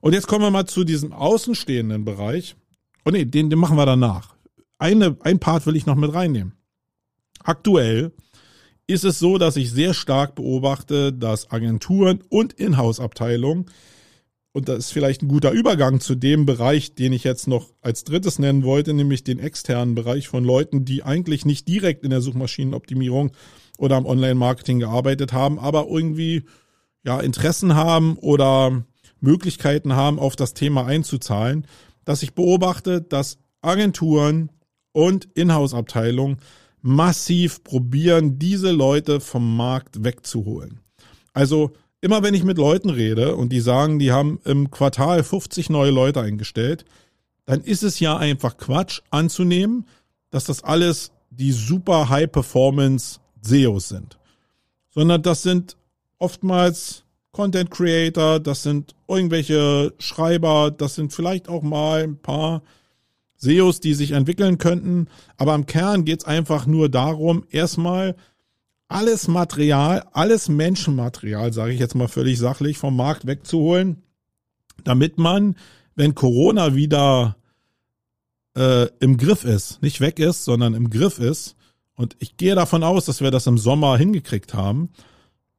Und 0.00 0.14
jetzt 0.14 0.26
kommen 0.26 0.44
wir 0.44 0.50
mal 0.50 0.66
zu 0.66 0.84
diesem 0.84 1.12
außenstehenden 1.12 2.04
Bereich. 2.04 2.56
Oh 3.04 3.10
nee, 3.10 3.24
den, 3.24 3.50
den 3.50 3.58
machen 3.58 3.76
wir 3.76 3.86
danach. 3.86 4.34
Eine, 4.78 5.16
ein 5.22 5.38
Part 5.38 5.66
will 5.66 5.76
ich 5.76 5.86
noch 5.86 5.94
mit 5.94 6.12
reinnehmen. 6.12 6.54
Aktuell 7.44 8.12
ist 8.86 9.04
es 9.04 9.18
so, 9.18 9.38
dass 9.38 9.56
ich 9.56 9.70
sehr 9.70 9.94
stark 9.94 10.34
beobachte, 10.34 11.12
dass 11.12 11.50
Agenturen 11.50 12.22
und 12.28 12.52
Inhouse-Abteilungen 12.54 13.66
und 14.52 14.68
das 14.68 14.78
ist 14.78 14.92
vielleicht 14.92 15.22
ein 15.22 15.28
guter 15.28 15.50
Übergang 15.50 16.00
zu 16.00 16.14
dem 16.14 16.44
Bereich, 16.44 16.94
den 16.94 17.12
ich 17.12 17.24
jetzt 17.24 17.48
noch 17.48 17.70
als 17.80 18.04
drittes 18.04 18.38
nennen 18.38 18.64
wollte, 18.64 18.92
nämlich 18.92 19.24
den 19.24 19.38
externen 19.38 19.94
Bereich 19.94 20.28
von 20.28 20.44
Leuten, 20.44 20.84
die 20.84 21.02
eigentlich 21.02 21.46
nicht 21.46 21.66
direkt 21.68 22.04
in 22.04 22.10
der 22.10 22.20
Suchmaschinenoptimierung 22.20 23.32
oder 23.78 23.96
am 23.96 24.04
Online-Marketing 24.04 24.78
gearbeitet 24.78 25.32
haben, 25.32 25.58
aber 25.58 25.86
irgendwie 25.88 26.44
ja 27.02 27.18
Interessen 27.20 27.74
haben 27.74 28.16
oder 28.18 28.84
Möglichkeiten 29.20 29.94
haben, 29.94 30.18
auf 30.18 30.36
das 30.36 30.52
Thema 30.52 30.84
einzuzahlen, 30.84 31.66
dass 32.04 32.22
ich 32.22 32.34
beobachte, 32.34 33.00
dass 33.00 33.38
Agenturen 33.62 34.50
und 34.92 35.28
Inhouse-Abteilungen 35.34 36.38
massiv 36.82 37.64
probieren, 37.64 38.38
diese 38.38 38.72
Leute 38.72 39.20
vom 39.20 39.56
Markt 39.56 40.04
wegzuholen. 40.04 40.80
Also 41.32 41.72
immer 42.02 42.22
wenn 42.22 42.34
ich 42.34 42.44
mit 42.44 42.58
Leuten 42.58 42.90
rede 42.90 43.36
und 43.36 43.50
die 43.50 43.60
sagen, 43.60 43.98
die 43.98 44.12
haben 44.12 44.40
im 44.44 44.70
Quartal 44.70 45.22
50 45.22 45.70
neue 45.70 45.92
Leute 45.92 46.20
eingestellt, 46.20 46.84
dann 47.46 47.62
ist 47.62 47.82
es 47.82 48.00
ja 48.00 48.16
einfach 48.16 48.56
Quatsch 48.56 49.00
anzunehmen, 49.10 49.86
dass 50.30 50.44
das 50.44 50.62
alles 50.62 51.12
die 51.30 51.52
super 51.52 52.10
High 52.10 52.30
Performance 52.30 53.20
SEOs 53.40 53.88
sind. 53.88 54.18
Sondern 54.90 55.22
das 55.22 55.42
sind 55.42 55.76
oftmals 56.18 57.04
Content 57.30 57.70
Creator, 57.70 58.40
das 58.40 58.62
sind 58.62 58.94
irgendwelche 59.08 59.94
Schreiber, 59.98 60.70
das 60.70 60.96
sind 60.96 61.12
vielleicht 61.12 61.48
auch 61.48 61.62
mal 61.62 62.02
ein 62.02 62.18
paar 62.18 62.62
SEOs, 63.36 63.80
die 63.80 63.94
sich 63.94 64.10
entwickeln 64.10 64.58
könnten. 64.58 65.08
Aber 65.36 65.54
im 65.54 65.66
Kern 65.66 66.04
geht 66.04 66.20
es 66.20 66.24
einfach 66.24 66.66
nur 66.66 66.88
darum, 66.88 67.44
erstmal 67.50 68.16
alles 68.92 69.28
Material, 69.28 70.04
alles 70.12 70.48
Menschenmaterial, 70.48 71.52
sage 71.52 71.72
ich 71.72 71.80
jetzt 71.80 71.94
mal 71.94 72.08
völlig 72.08 72.38
sachlich, 72.38 72.78
vom 72.78 72.96
Markt 72.96 73.26
wegzuholen, 73.26 74.02
damit 74.84 75.18
man, 75.18 75.56
wenn 75.94 76.14
Corona 76.14 76.74
wieder 76.74 77.36
äh, 78.56 78.88
im 79.00 79.16
Griff 79.16 79.44
ist, 79.44 79.82
nicht 79.82 80.00
weg 80.00 80.18
ist, 80.18 80.44
sondern 80.44 80.74
im 80.74 80.90
Griff 80.90 81.18
ist, 81.18 81.56
und 81.94 82.16
ich 82.20 82.36
gehe 82.36 82.54
davon 82.54 82.82
aus, 82.82 83.04
dass 83.04 83.20
wir 83.20 83.30
das 83.30 83.46
im 83.46 83.58
Sommer 83.58 83.96
hingekriegt 83.96 84.54
haben, 84.54 84.88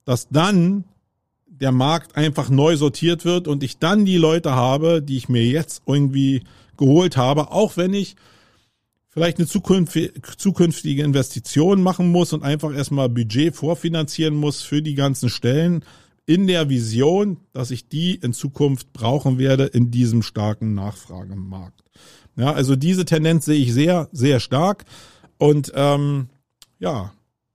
dass 0.04 0.30
dann 0.30 0.84
der 1.48 1.72
Markt 1.72 2.18
einfach 2.18 2.50
neu 2.50 2.76
sortiert 2.76 3.24
wird 3.24 3.48
und 3.48 3.64
ich 3.64 3.78
dann 3.78 4.06
die 4.06 4.18
Leute 4.18 4.52
habe, 4.52 5.02
die 5.02 5.18
ich 5.18 5.30
mir 5.30 5.46
jetzt 5.46 5.84
irgendwie 5.86 6.44
geholt 6.76 7.16
habe, 7.16 7.52
auch 7.52 7.78
wenn 7.78 7.94
ich 7.94 8.16
vielleicht 9.14 9.38
eine 9.38 9.48
zukünftige 9.48 11.04
Investition 11.04 11.84
machen 11.84 12.12
muss 12.12 12.34
und 12.34 12.44
einfach 12.44 12.76
erstmal 12.76 13.10
Budget 13.10 13.56
vorfinanzieren 13.56 14.36
muss 14.36 14.64
für 14.64 14.82
die 14.82 14.96
ganzen 14.96 15.30
Stellen 15.30 15.86
in 16.26 16.48
der 16.48 16.70
Vision, 16.70 17.38
dass 17.52 17.70
ich 17.70 17.90
die 17.90 18.16
in 18.16 18.34
Zukunft 18.34 18.92
brauchen 18.92 19.38
werde 19.38 19.66
in 19.66 19.92
diesem 19.92 20.24
starken 20.24 20.74
Nachfragemarkt. 20.74 21.84
Ja, 22.36 22.54
also 22.54 22.76
diese 22.76 23.06
Tendenz 23.06 23.46
sehe 23.46 23.60
ich 23.60 23.72
sehr, 23.72 24.10
sehr 24.12 24.40
stark. 24.40 24.86
Und 25.38 25.72
ähm, 25.76 26.30
ja, 26.80 27.14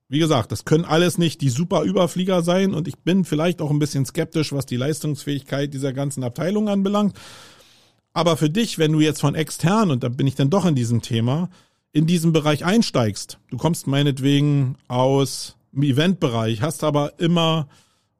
wie 0.09 0.21
gesagt, 0.21 0.53
das 0.53 0.65
können 0.65 0.85
alles 0.85 1.19
nicht 1.19 1.41
die 1.41 1.49
super 1.49 1.83
Überflieger 1.83 2.43
sein 2.43 2.73
und 2.73 2.87
ich 2.87 2.99
bin 2.99 3.25
vielleicht 3.25 3.61
auch 3.61 3.71
ein 3.71 3.81
bisschen 3.81 4.07
skeptisch, 4.07 4.53
was 4.53 4.65
die 4.65 4.77
Leistungsfähigkeit 4.77 5.75
dieser 5.75 5.93
ganzen 5.93 6.23
Abteilung 6.23 6.69
anbelangt. 6.69 7.19
Aber 8.13 8.37
für 8.37 8.51
dich, 8.51 8.79
wenn 8.79 8.93
du 8.93 9.01
jetzt 9.01 9.21
von 9.21 9.35
extern, 9.35 9.91
und 9.91 10.03
da 10.03 10.09
bin 10.09 10.27
ich 10.27 10.35
dann 10.35 10.51
doch 10.51 10.65
in 10.65 10.75
diesem 10.75 11.03
Thema, 11.03 11.51
in 11.93 12.07
diesen 12.07 12.33
Bereich 12.33 12.65
einsteigst, 12.65 13.39
du 13.51 13.57
kommst 13.57 13.87
meinetwegen 13.87 14.77
aus 14.89 15.57
dem 15.73 15.83
Eventbereich, 15.83 16.63
hast 16.63 16.85
aber 16.85 17.19
immer 17.19 17.69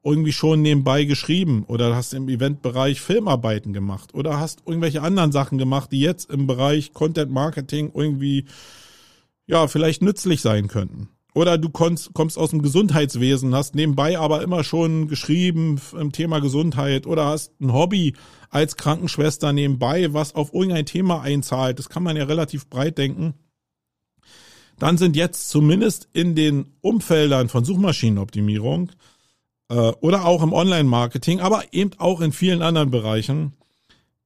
irgendwie 0.03 0.31
schon 0.31 0.61
nebenbei 0.61 1.03
geschrieben 1.03 1.65
oder 1.67 1.95
hast 1.95 2.13
im 2.13 2.29
Eventbereich 2.29 3.01
Filmarbeiten 3.01 3.73
gemacht 3.73 4.13
oder 4.13 4.39
hast 4.39 4.61
irgendwelche 4.65 5.01
anderen 5.01 5.31
Sachen 5.31 5.57
gemacht, 5.57 5.91
die 5.91 5.99
jetzt 5.99 6.29
im 6.29 6.47
Bereich 6.47 6.93
Content 6.93 7.31
Marketing 7.31 7.91
irgendwie 7.93 8.45
ja 9.45 9.67
vielleicht 9.67 10.01
nützlich 10.01 10.41
sein 10.41 10.67
könnten. 10.67 11.09
Oder 11.39 11.57
du 11.57 11.69
kommst, 11.69 12.13
kommst 12.13 12.37
aus 12.37 12.49
dem 12.49 12.61
Gesundheitswesen, 12.61 13.55
hast 13.55 13.73
nebenbei 13.73 14.19
aber 14.19 14.41
immer 14.41 14.65
schon 14.65 15.07
geschrieben 15.07 15.79
im 15.97 16.11
Thema 16.11 16.39
Gesundheit 16.39 17.07
oder 17.07 17.27
hast 17.27 17.53
ein 17.61 17.71
Hobby 17.71 18.13
als 18.49 18.75
Krankenschwester 18.75 19.53
nebenbei, 19.53 20.13
was 20.13 20.35
auf 20.35 20.53
irgendein 20.53 20.85
Thema 20.85 21.21
einzahlt. 21.21 21.79
Das 21.79 21.87
kann 21.87 22.03
man 22.03 22.17
ja 22.17 22.25
relativ 22.25 22.67
breit 22.67 22.97
denken. 22.97 23.35
Dann 24.79 24.97
sind 24.97 25.15
jetzt 25.15 25.47
zumindest 25.47 26.09
in 26.11 26.35
den 26.35 26.73
Umfeldern 26.81 27.47
von 27.47 27.63
Suchmaschinenoptimierung 27.63 28.91
äh, 29.69 29.93
oder 30.01 30.25
auch 30.25 30.43
im 30.43 30.51
Online-Marketing, 30.51 31.39
aber 31.39 31.63
eben 31.71 31.91
auch 31.99 32.19
in 32.19 32.33
vielen 32.33 32.61
anderen 32.61 32.91
Bereichen 32.91 33.53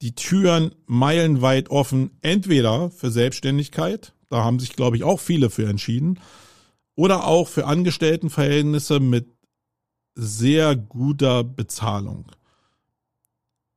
die 0.02 0.16
Türen 0.16 0.74
meilenweit 0.88 1.70
offen, 1.70 2.10
entweder 2.22 2.90
für 2.90 3.12
Selbstständigkeit, 3.12 4.14
da 4.30 4.44
haben 4.44 4.58
sich, 4.58 4.76
glaube 4.76 4.98
ich, 4.98 5.04
auch 5.04 5.20
viele 5.20 5.52
für 5.52 5.70
entschieden, 5.70 6.18
oder 6.96 7.26
auch 7.28 7.48
für 7.48 7.66
Angestelltenverhältnisse 7.66 9.00
mit 9.00 9.28
sehr 10.16 10.76
guter 10.76 11.44
Bezahlung. 11.44 12.32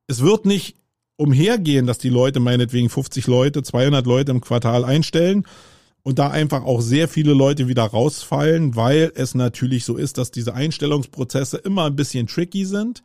Es 0.07 0.21
wird 0.21 0.47
nicht 0.47 0.77
umhergehen, 1.17 1.87
dass 1.87 1.99
die 1.99 2.11
Leute 2.11 2.41
meinetwegen 2.41 2.91
50 2.91 3.27
Leute, 3.27 3.63
200 3.63 4.07
Leute 4.07 4.33
im 4.33 4.41
Quartal 4.41 4.85
einstellen 4.85 5.47
und 6.03 6.19
da 6.19 6.31
einfach 6.31 6.63
auch 6.63 6.83
sehr 6.83 7.09
viele 7.09 7.33
Leute 7.33 7.69
wieder 7.69 7.85
rausfallen, 7.85 8.77
weil 8.77 9.13
es 9.15 9.35
natürlich 9.35 9.85
so 9.85 9.97
ist, 9.97 10.19
dass 10.19 10.31
diese 10.31 10.55
Einstellungsprozesse 10.55 11.57
immer 11.57 11.87
ein 11.87 11.97
bisschen 11.97 12.27
tricky 12.27 12.65
sind 12.67 13.03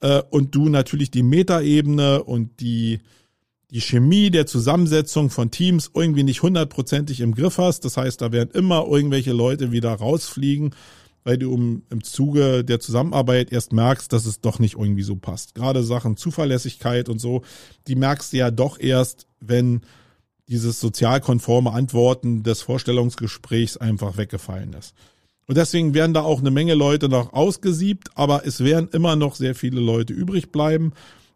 äh, 0.00 0.22
und 0.30 0.54
du 0.54 0.68
natürlich 0.68 1.10
die 1.10 1.22
Metaebene 1.22 2.22
und 2.24 2.60
die 2.60 3.00
die 3.74 3.80
Chemie 3.80 4.30
der 4.30 4.46
Zusammensetzung 4.46 5.30
von 5.30 5.50
Teams 5.50 5.90
irgendwie 5.94 6.22
nicht 6.22 6.42
hundertprozentig 6.42 7.20
im 7.20 7.34
Griff 7.34 7.58
hast. 7.58 7.84
Das 7.84 7.96
heißt, 7.96 8.22
da 8.22 8.30
werden 8.30 8.50
immer 8.54 8.86
irgendwelche 8.86 9.32
Leute 9.32 9.72
wieder 9.72 9.92
rausfliegen, 9.92 10.76
weil 11.24 11.38
du 11.38 11.52
im, 11.52 12.04
Zuge 12.04 12.64
der 12.64 12.78
Zusammenarbeit 12.78 13.50
erst 13.50 13.72
merkst, 13.72 14.12
dass 14.12 14.26
es 14.26 14.40
doch 14.40 14.60
nicht 14.60 14.76
irgendwie 14.78 15.02
so 15.02 15.16
passt. 15.16 15.56
Gerade 15.56 15.82
Sachen 15.82 16.16
Zuverlässigkeit 16.16 17.08
und 17.08 17.18
so, 17.18 17.42
die 17.88 17.96
merkst 17.96 18.32
du 18.32 18.36
ja 18.36 18.52
doch 18.52 18.78
erst, 18.78 19.26
wenn 19.40 19.80
dieses 20.46 20.78
sozialkonforme 20.78 21.72
Antworten 21.72 22.44
des 22.44 22.62
Vorstellungsgesprächs 22.62 23.76
einfach 23.76 24.16
weggefallen 24.16 24.74
ist. 24.74 24.94
Und 25.48 25.56
deswegen 25.58 25.94
werden 25.94 26.14
da 26.14 26.22
auch 26.22 26.38
eine 26.38 26.52
Menge 26.52 26.74
Leute 26.74 27.08
noch 27.08 27.32
ausgesiebt, 27.32 28.10
aber 28.14 28.46
es 28.46 28.62
werden 28.62 28.88
immer 28.92 29.16
noch 29.16 29.34
sehr 29.34 29.56
viele 29.56 29.80
Leute 29.80 30.12
übrig 30.12 30.52
bleiben. 30.52 30.92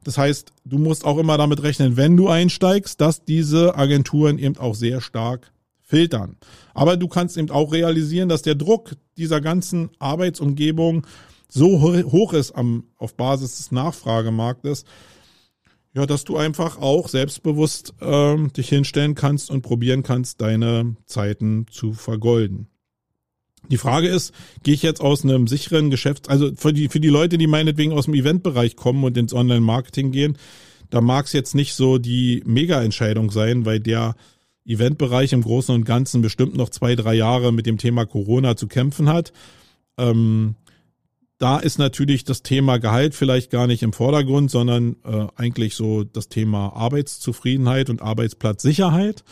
Das 0.09 0.16
heißt, 0.16 0.55
du 0.64 0.79
musst 0.79 1.05
auch 1.05 1.18
immer 1.18 1.37
damit 1.37 1.62
rechnen, 1.62 1.99
wenn 1.99 2.16
du 2.16 2.29
einsteigst, 2.29 2.99
dass 2.99 3.27
diese 3.27 3.77
Agenturen 3.77 4.38
eben 4.38 4.57
auch 4.57 4.75
sehr 4.75 5.03
stark 5.03 5.53
filtern. 5.83 6.38
Aber 6.73 6.97
du 6.97 7.09
kannst 7.09 7.37
eben 7.37 7.51
auch 7.51 7.75
realisieren, 7.75 8.31
dass 8.31 8.40
der 8.40 8.55
Druck 8.55 8.92
dieser 9.18 9.42
ganzen 9.42 9.90
Arbeitsumgebung 9.99 11.07
so 11.47 11.83
hoch 11.83 12.33
ist 12.33 12.53
am, 12.53 12.85
auf 12.97 13.16
Basis 13.16 13.59
des 13.59 13.71
Nachfragemarktes, 13.71 14.87
ja, 15.92 16.07
dass 16.07 16.25
du 16.25 16.38
einfach 16.38 16.79
auch 16.79 17.11
selbstbewusst 17.11 17.92
äh, 18.01 18.49
dich 18.57 18.71
hinstellen 18.71 19.14
kannst 19.14 19.51
und 19.51 19.61
probieren 19.61 20.03
kannst, 20.03 20.40
deine 20.40 20.97
Zeiten 21.05 21.66
zu 21.71 21.92
vergolden. 21.92 22.68
Die 23.68 23.79
Frage 23.79 24.09
ist, 24.09 24.33
gehe 24.62 24.75
ich 24.75 24.83
jetzt 24.83 25.01
aus 25.01 25.25
einem 25.25 25.47
sicheren 25.47 25.90
Geschäft, 25.90 26.31
also 26.31 26.51
für 26.55 26.73
die, 26.73 26.88
für 26.88 27.01
die 27.01 27.09
Leute, 27.09 27.38
die 27.38 27.47
meinetwegen 27.47 27.92
aus 27.92 28.07
dem 28.07 28.14
Eventbereich 28.14 28.77
kommen 28.77 29.05
und 29.05 29.16
ins 29.16 29.35
Online-Marketing 29.35 30.12
gehen, 30.12 30.38
da 30.90 31.01
mag 31.01 31.27
es 31.27 31.33
jetzt 31.33 31.55
nicht 31.55 31.75
so 31.75 31.99
die 31.99 32.42
Mega-Entscheidung 32.47 33.31
sein, 33.31 33.66
weil 33.66 33.81
der 33.81 34.14
Eventbereich 34.64 35.33
im 35.33 35.42
Großen 35.42 35.75
und 35.75 35.85
Ganzen 35.85 36.23
bestimmt 36.23 36.57
noch 36.57 36.71
zwei, 36.71 36.94
drei 36.94 37.14
Jahre 37.14 37.53
mit 37.53 37.66
dem 37.66 37.79
Thema 37.79 38.07
Corona 38.07 38.57
zu 38.57 38.68
kämpfen 38.68 39.09
hat. 39.09 39.33
Ähm, 39.97 40.55
da 41.38 41.59
ist 41.59 41.79
natürlich 41.79 42.25
das 42.25 42.42
Thema 42.42 42.79
Gehalt 42.79 43.14
vielleicht 43.14 43.51
gar 43.51 43.66
nicht 43.66 43.83
im 43.83 43.92
Vordergrund, 43.92 44.51
sondern 44.51 44.97
äh, 45.05 45.27
eigentlich 45.37 45.75
so 45.75 46.05
das 46.05 46.29
Thema 46.29 46.75
Arbeitszufriedenheit 46.75 47.90
und 47.90 48.03
Arbeitsplatzsicherheit. 48.03 49.25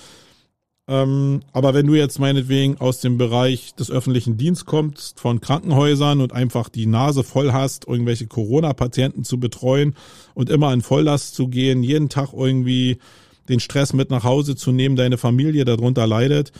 Ähm, 0.88 1.40
aber 1.52 1.74
wenn 1.74 1.86
du 1.86 1.94
jetzt 1.94 2.20
meinetwegen 2.20 2.78
aus 2.78 3.00
dem 3.00 3.18
Bereich 3.18 3.74
des 3.74 3.90
öffentlichen 3.90 4.36
Dienstes 4.36 4.66
kommst, 4.66 5.18
von 5.18 5.40
Krankenhäusern 5.40 6.20
und 6.20 6.32
einfach 6.32 6.68
die 6.68 6.86
Nase 6.86 7.24
voll 7.24 7.52
hast, 7.52 7.88
irgendwelche 7.88 8.28
Corona-Patienten 8.28 9.24
zu 9.24 9.40
betreuen 9.40 9.96
und 10.34 10.48
immer 10.48 10.72
in 10.72 10.82
Volllast 10.82 11.34
zu 11.34 11.48
gehen, 11.48 11.82
jeden 11.82 12.08
Tag 12.08 12.32
irgendwie 12.32 12.98
den 13.48 13.58
Stress 13.58 13.92
mit 13.94 14.10
nach 14.10 14.24
Hause 14.24 14.54
zu 14.54 14.70
nehmen, 14.70 14.96
deine 14.96 15.18
Familie 15.18 15.64
darunter 15.64 16.06
leidet, 16.06 16.52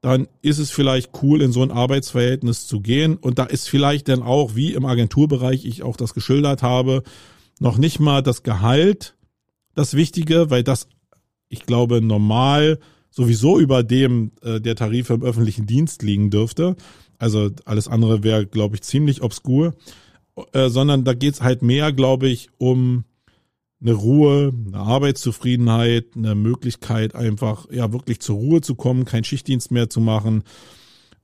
dann 0.00 0.28
ist 0.42 0.58
es 0.58 0.70
vielleicht 0.70 1.10
cool, 1.22 1.40
in 1.40 1.50
so 1.50 1.62
ein 1.62 1.70
Arbeitsverhältnis 1.70 2.66
zu 2.66 2.80
gehen. 2.80 3.16
Und 3.16 3.38
da 3.38 3.44
ist 3.44 3.68
vielleicht 3.68 4.08
dann 4.08 4.22
auch, 4.22 4.54
wie 4.54 4.74
im 4.74 4.84
Agenturbereich 4.84 5.64
ich 5.64 5.82
auch 5.82 5.96
das 5.96 6.14
geschildert 6.14 6.62
habe, 6.62 7.02
noch 7.58 7.78
nicht 7.78 8.00
mal 8.00 8.22
das 8.22 8.42
Gehalt 8.42 9.14
das 9.74 9.94
Wichtige, 9.94 10.50
weil 10.50 10.62
das, 10.62 10.88
ich 11.48 11.66
glaube, 11.66 12.00
normal 12.00 12.78
sowieso 13.14 13.60
über 13.60 13.82
dem 13.82 14.32
äh, 14.42 14.60
der 14.60 14.74
Tarife 14.74 15.14
im 15.14 15.22
öffentlichen 15.22 15.66
Dienst 15.66 16.02
liegen 16.02 16.30
dürfte. 16.30 16.74
Also 17.18 17.50
alles 17.64 17.86
andere 17.86 18.24
wäre, 18.24 18.44
glaube 18.44 18.74
ich, 18.74 18.82
ziemlich 18.82 19.22
obskur. 19.22 19.74
Äh, 20.52 20.68
sondern 20.68 21.04
da 21.04 21.14
geht's 21.14 21.42
halt 21.42 21.62
mehr, 21.62 21.92
glaube 21.92 22.28
ich, 22.28 22.48
um 22.58 23.04
eine 23.80 23.92
Ruhe, 23.92 24.52
eine 24.66 24.78
Arbeitszufriedenheit, 24.78 26.06
eine 26.16 26.34
Möglichkeit 26.34 27.14
einfach 27.14 27.70
ja 27.70 27.92
wirklich 27.92 28.20
zur 28.20 28.36
Ruhe 28.36 28.60
zu 28.60 28.74
kommen, 28.74 29.04
keinen 29.04 29.24
Schichtdienst 29.24 29.70
mehr 29.70 29.88
zu 29.88 30.00
machen, 30.00 30.42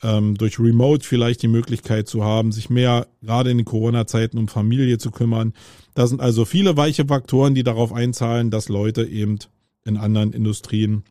ähm, 0.02 0.36
durch 0.36 0.60
Remote 0.60 1.04
vielleicht 1.04 1.42
die 1.42 1.48
Möglichkeit 1.48 2.06
zu 2.06 2.22
haben, 2.22 2.52
sich 2.52 2.70
mehr 2.70 3.08
gerade 3.20 3.50
in 3.50 3.58
den 3.58 3.64
Corona-Zeiten 3.66 4.38
um 4.38 4.46
Familie 4.46 4.98
zu 4.98 5.10
kümmern. 5.10 5.54
Da 5.94 6.06
sind 6.06 6.20
also 6.20 6.44
viele 6.44 6.76
weiche 6.76 7.06
Faktoren, 7.06 7.54
die 7.54 7.64
darauf 7.64 7.92
einzahlen, 7.92 8.50
dass 8.50 8.68
Leute 8.68 9.04
eben 9.04 9.38
in 9.84 9.96
anderen 9.96 10.32
Industrien 10.32 11.02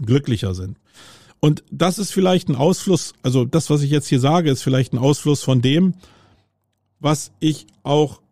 glücklicher 0.00 0.54
sind. 0.54 0.78
Und 1.40 1.64
das 1.70 1.98
ist 1.98 2.12
vielleicht 2.12 2.48
ein 2.48 2.54
Ausfluss, 2.54 3.14
also 3.22 3.44
das, 3.44 3.68
was 3.68 3.82
ich 3.82 3.90
jetzt 3.90 4.06
hier 4.06 4.20
sage, 4.20 4.50
ist 4.50 4.62
vielleicht 4.62 4.92
ein 4.92 4.98
Ausfluss 4.98 5.42
von 5.42 5.60
dem, 5.60 5.94
was 7.00 7.32
ich 7.40 7.66
auch 7.82 8.22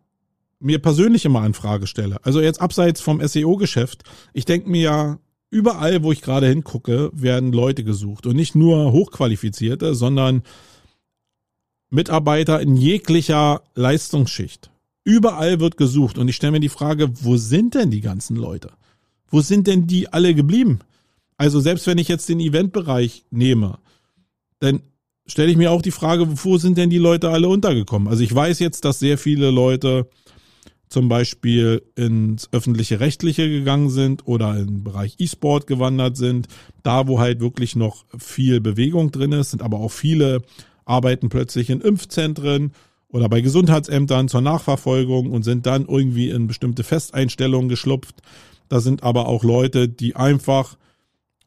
mir 0.61 0.79
persönlich 0.79 1.25
immer 1.25 1.41
an 1.41 1.53
Frage 1.53 1.87
stelle. 1.87 2.23
Also 2.23 2.39
jetzt 2.39 2.61
abseits 2.61 3.01
vom 3.01 3.25
SEO-Geschäft. 3.25 4.03
Ich 4.33 4.45
denke 4.45 4.69
mir 4.69 4.81
ja, 4.81 5.19
überall, 5.49 6.03
wo 6.03 6.11
ich 6.11 6.21
gerade 6.21 6.47
hingucke, 6.47 7.11
werden 7.13 7.51
Leute 7.51 7.83
gesucht. 7.83 8.25
Und 8.25 8.35
nicht 8.35 8.55
nur 8.55 8.91
Hochqualifizierte, 8.91 9.95
sondern 9.95 10.43
Mitarbeiter 11.89 12.61
in 12.61 12.77
jeglicher 12.77 13.61
Leistungsschicht. 13.75 14.71
Überall 15.03 15.59
wird 15.59 15.77
gesucht. 15.77 16.17
Und 16.17 16.27
ich 16.29 16.35
stelle 16.37 16.53
mir 16.53 16.59
die 16.61 16.69
Frage, 16.69 17.09
wo 17.23 17.35
sind 17.35 17.75
denn 17.75 17.91
die 17.91 18.01
ganzen 18.01 18.37
Leute? 18.37 18.71
Wo 19.29 19.41
sind 19.41 19.67
denn 19.67 19.87
die 19.87 20.11
alle 20.13 20.33
geblieben? 20.33 20.79
Also 21.37 21.59
selbst 21.59 21.87
wenn 21.87 21.97
ich 21.97 22.07
jetzt 22.07 22.29
den 22.29 22.39
Eventbereich 22.39 23.25
nehme, 23.31 23.79
dann 24.59 24.81
stelle 25.25 25.51
ich 25.51 25.57
mir 25.57 25.71
auch 25.71 25.81
die 25.81 25.91
Frage, 25.91 26.27
wo 26.43 26.57
sind 26.57 26.77
denn 26.77 26.89
die 26.89 26.97
Leute 26.97 27.29
alle 27.29 27.47
untergekommen? 27.47 28.07
Also 28.07 28.23
ich 28.23 28.33
weiß 28.33 28.59
jetzt, 28.59 28.85
dass 28.85 28.99
sehr 28.99 29.17
viele 29.17 29.49
Leute 29.49 30.07
zum 30.91 31.07
Beispiel 31.07 31.81
ins 31.95 32.49
öffentliche 32.51 32.99
Rechtliche 32.99 33.49
gegangen 33.49 33.89
sind 33.89 34.27
oder 34.27 34.57
im 34.57 34.83
Bereich 34.83 35.15
E-Sport 35.19 35.65
gewandert 35.65 36.17
sind, 36.17 36.47
da 36.83 37.07
wo 37.07 37.19
halt 37.19 37.39
wirklich 37.39 37.77
noch 37.77 38.05
viel 38.17 38.59
Bewegung 38.59 39.09
drin 39.09 39.31
ist, 39.31 39.51
sind 39.51 39.61
aber 39.61 39.79
auch 39.79 39.91
viele 39.91 40.41
arbeiten 40.83 41.29
plötzlich 41.29 41.69
in 41.69 41.79
Impfzentren 41.79 42.73
oder 43.07 43.29
bei 43.29 43.41
Gesundheitsämtern 43.41 44.27
zur 44.27 44.41
Nachverfolgung 44.41 45.31
und 45.31 45.43
sind 45.43 45.65
dann 45.65 45.85
irgendwie 45.87 46.29
in 46.29 46.47
bestimmte 46.47 46.83
Festeinstellungen 46.83 47.69
geschlupft. 47.69 48.15
Da 48.67 48.81
sind 48.81 49.03
aber 49.03 49.27
auch 49.27 49.43
Leute, 49.43 49.87
die 49.87 50.15
einfach 50.15 50.77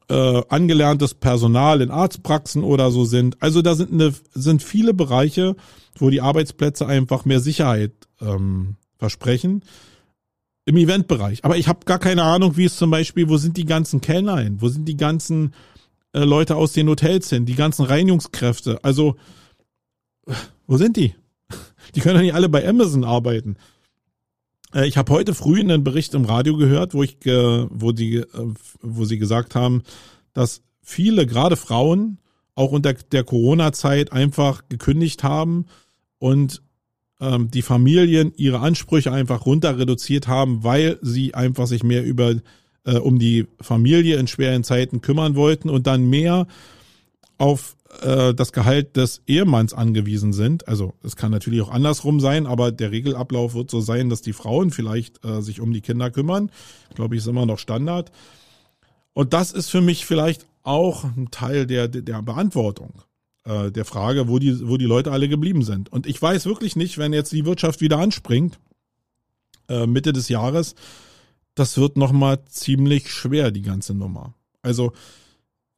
äh, 0.09 0.41
angelerntes 0.49 1.13
Personal 1.13 1.81
in 1.81 1.91
Arztpraxen 1.91 2.63
oder 2.63 2.91
so 2.91 3.05
sind. 3.05 3.41
Also 3.41 3.61
da 3.61 3.75
sind, 3.75 3.91
eine, 3.91 4.13
sind 4.33 4.61
viele 4.61 4.93
Bereiche, 4.93 5.55
wo 5.97 6.09
die 6.09 6.21
Arbeitsplätze 6.21 6.85
einfach 6.85 7.25
mehr 7.25 7.39
Sicherheit 7.39 7.93
ähm, 8.21 8.75
versprechen 8.97 9.63
im 10.65 10.77
Eventbereich. 10.77 11.43
Aber 11.43 11.57
ich 11.57 11.67
habe 11.67 11.85
gar 11.85 11.99
keine 11.99 12.23
Ahnung, 12.23 12.57
wie 12.57 12.65
es 12.65 12.75
zum 12.75 12.89
Beispiel, 12.91 13.29
wo 13.29 13.37
sind 13.37 13.57
die 13.57 13.65
ganzen 13.65 14.01
Kellner 14.01 14.37
hin? 14.37 14.61
Wo 14.61 14.67
sind 14.67 14.85
die 14.85 14.97
ganzen 14.97 15.53
äh, 16.13 16.19
Leute 16.19 16.55
aus 16.55 16.73
den 16.73 16.89
Hotels 16.89 17.29
hin? 17.29 17.45
Die 17.45 17.55
ganzen 17.55 17.85
Reinigungskräfte? 17.85 18.83
Also, 18.83 19.15
wo 20.67 20.77
sind 20.77 20.97
die? 20.97 21.13
Die 21.93 22.01
können 22.01 22.15
doch 22.15 22.21
nicht 22.21 22.33
alle 22.33 22.49
bei 22.49 22.67
Amazon 22.67 23.03
arbeiten. 23.03 23.57
Äh, 24.75 24.87
ich 24.87 24.97
habe 24.97 25.11
heute 25.11 25.33
früh 25.33 25.59
einen 25.59 25.83
Bericht 25.83 26.13
im 26.13 26.25
Radio 26.25 26.57
gehört, 26.57 26.93
wo 26.93 27.01
ich, 27.01 27.17
wo 27.25 27.91
die, 27.91 28.17
äh, 28.17 28.25
wo 28.81 29.05
sie 29.05 29.17
gesagt 29.17 29.55
haben, 29.55 29.81
dass 30.33 30.61
viele, 30.81 31.25
gerade 31.25 31.55
Frauen, 31.55 32.19
auch 32.53 32.71
unter 32.71 32.93
der 32.93 33.23
Corona-Zeit 33.23 34.13
einfach 34.13 34.63
gekündigt 34.69 35.23
haben 35.23 35.65
und 36.19 36.61
ähm, 37.19 37.51
die 37.51 37.61
Familien 37.61 38.31
ihre 38.37 38.59
Ansprüche 38.59 39.11
einfach 39.11 39.45
runter 39.45 39.77
reduziert 39.77 40.27
haben, 40.27 40.63
weil 40.63 40.97
sie 41.01 41.33
einfach 41.33 41.67
sich 41.67 41.83
mehr 41.83 42.05
über 42.05 42.35
äh, 42.85 42.97
um 42.97 43.19
die 43.19 43.47
Familie 43.59 44.17
in 44.17 44.27
schweren 44.27 44.63
Zeiten 44.63 45.01
kümmern 45.01 45.35
wollten 45.35 45.69
und 45.69 45.85
dann 45.85 46.09
mehr 46.09 46.47
auf 47.37 47.75
äh, 48.01 48.33
das 48.33 48.51
Gehalt 48.51 48.95
des 48.95 49.21
Ehemanns 49.27 49.73
angewiesen 49.73 50.33
sind. 50.33 50.67
Also 50.67 50.93
es 51.03 51.15
kann 51.15 51.31
natürlich 51.31 51.61
auch 51.61 51.71
andersrum 51.71 52.19
sein, 52.19 52.47
aber 52.47 52.71
der 52.71 52.91
Regelablauf 52.91 53.53
wird 53.53 53.69
so 53.69 53.81
sein, 53.81 54.09
dass 54.09 54.21
die 54.21 54.33
Frauen 54.33 54.71
vielleicht 54.71 55.23
äh, 55.25 55.41
sich 55.41 55.61
um 55.61 55.73
die 55.73 55.81
Kinder 55.81 56.11
kümmern. 56.11 56.51
Glaube 56.93 57.15
ich, 57.15 57.21
ist 57.21 57.27
immer 57.27 57.45
noch 57.45 57.59
Standard. 57.59 58.11
Und 59.13 59.33
das 59.33 59.51
ist 59.51 59.69
für 59.69 59.81
mich 59.81 60.05
vielleicht 60.05 60.45
auch 60.63 61.03
ein 61.03 61.29
Teil 61.31 61.67
der, 61.67 61.87
der 61.87 62.21
Beantwortung 62.21 63.01
äh, 63.45 63.71
der 63.71 63.85
Frage, 63.85 64.27
wo 64.27 64.39
die, 64.39 64.67
wo 64.67 64.77
die 64.77 64.85
Leute 64.85 65.11
alle 65.11 65.29
geblieben 65.29 65.63
sind. 65.63 65.91
Und 65.91 66.07
ich 66.07 66.21
weiß 66.21 66.45
wirklich 66.45 66.75
nicht, 66.75 66.97
wenn 66.97 67.13
jetzt 67.13 67.31
die 67.31 67.45
Wirtschaft 67.45 67.81
wieder 67.81 67.99
anspringt, 67.99 68.59
äh, 69.69 69.87
Mitte 69.87 70.13
des 70.13 70.29
Jahres, 70.29 70.75
das 71.53 71.77
wird 71.77 71.97
nochmal 71.97 72.43
ziemlich 72.45 73.09
schwer, 73.09 73.51
die 73.51 73.61
ganze 73.61 73.93
Nummer. 73.93 74.33
Also 74.61 74.91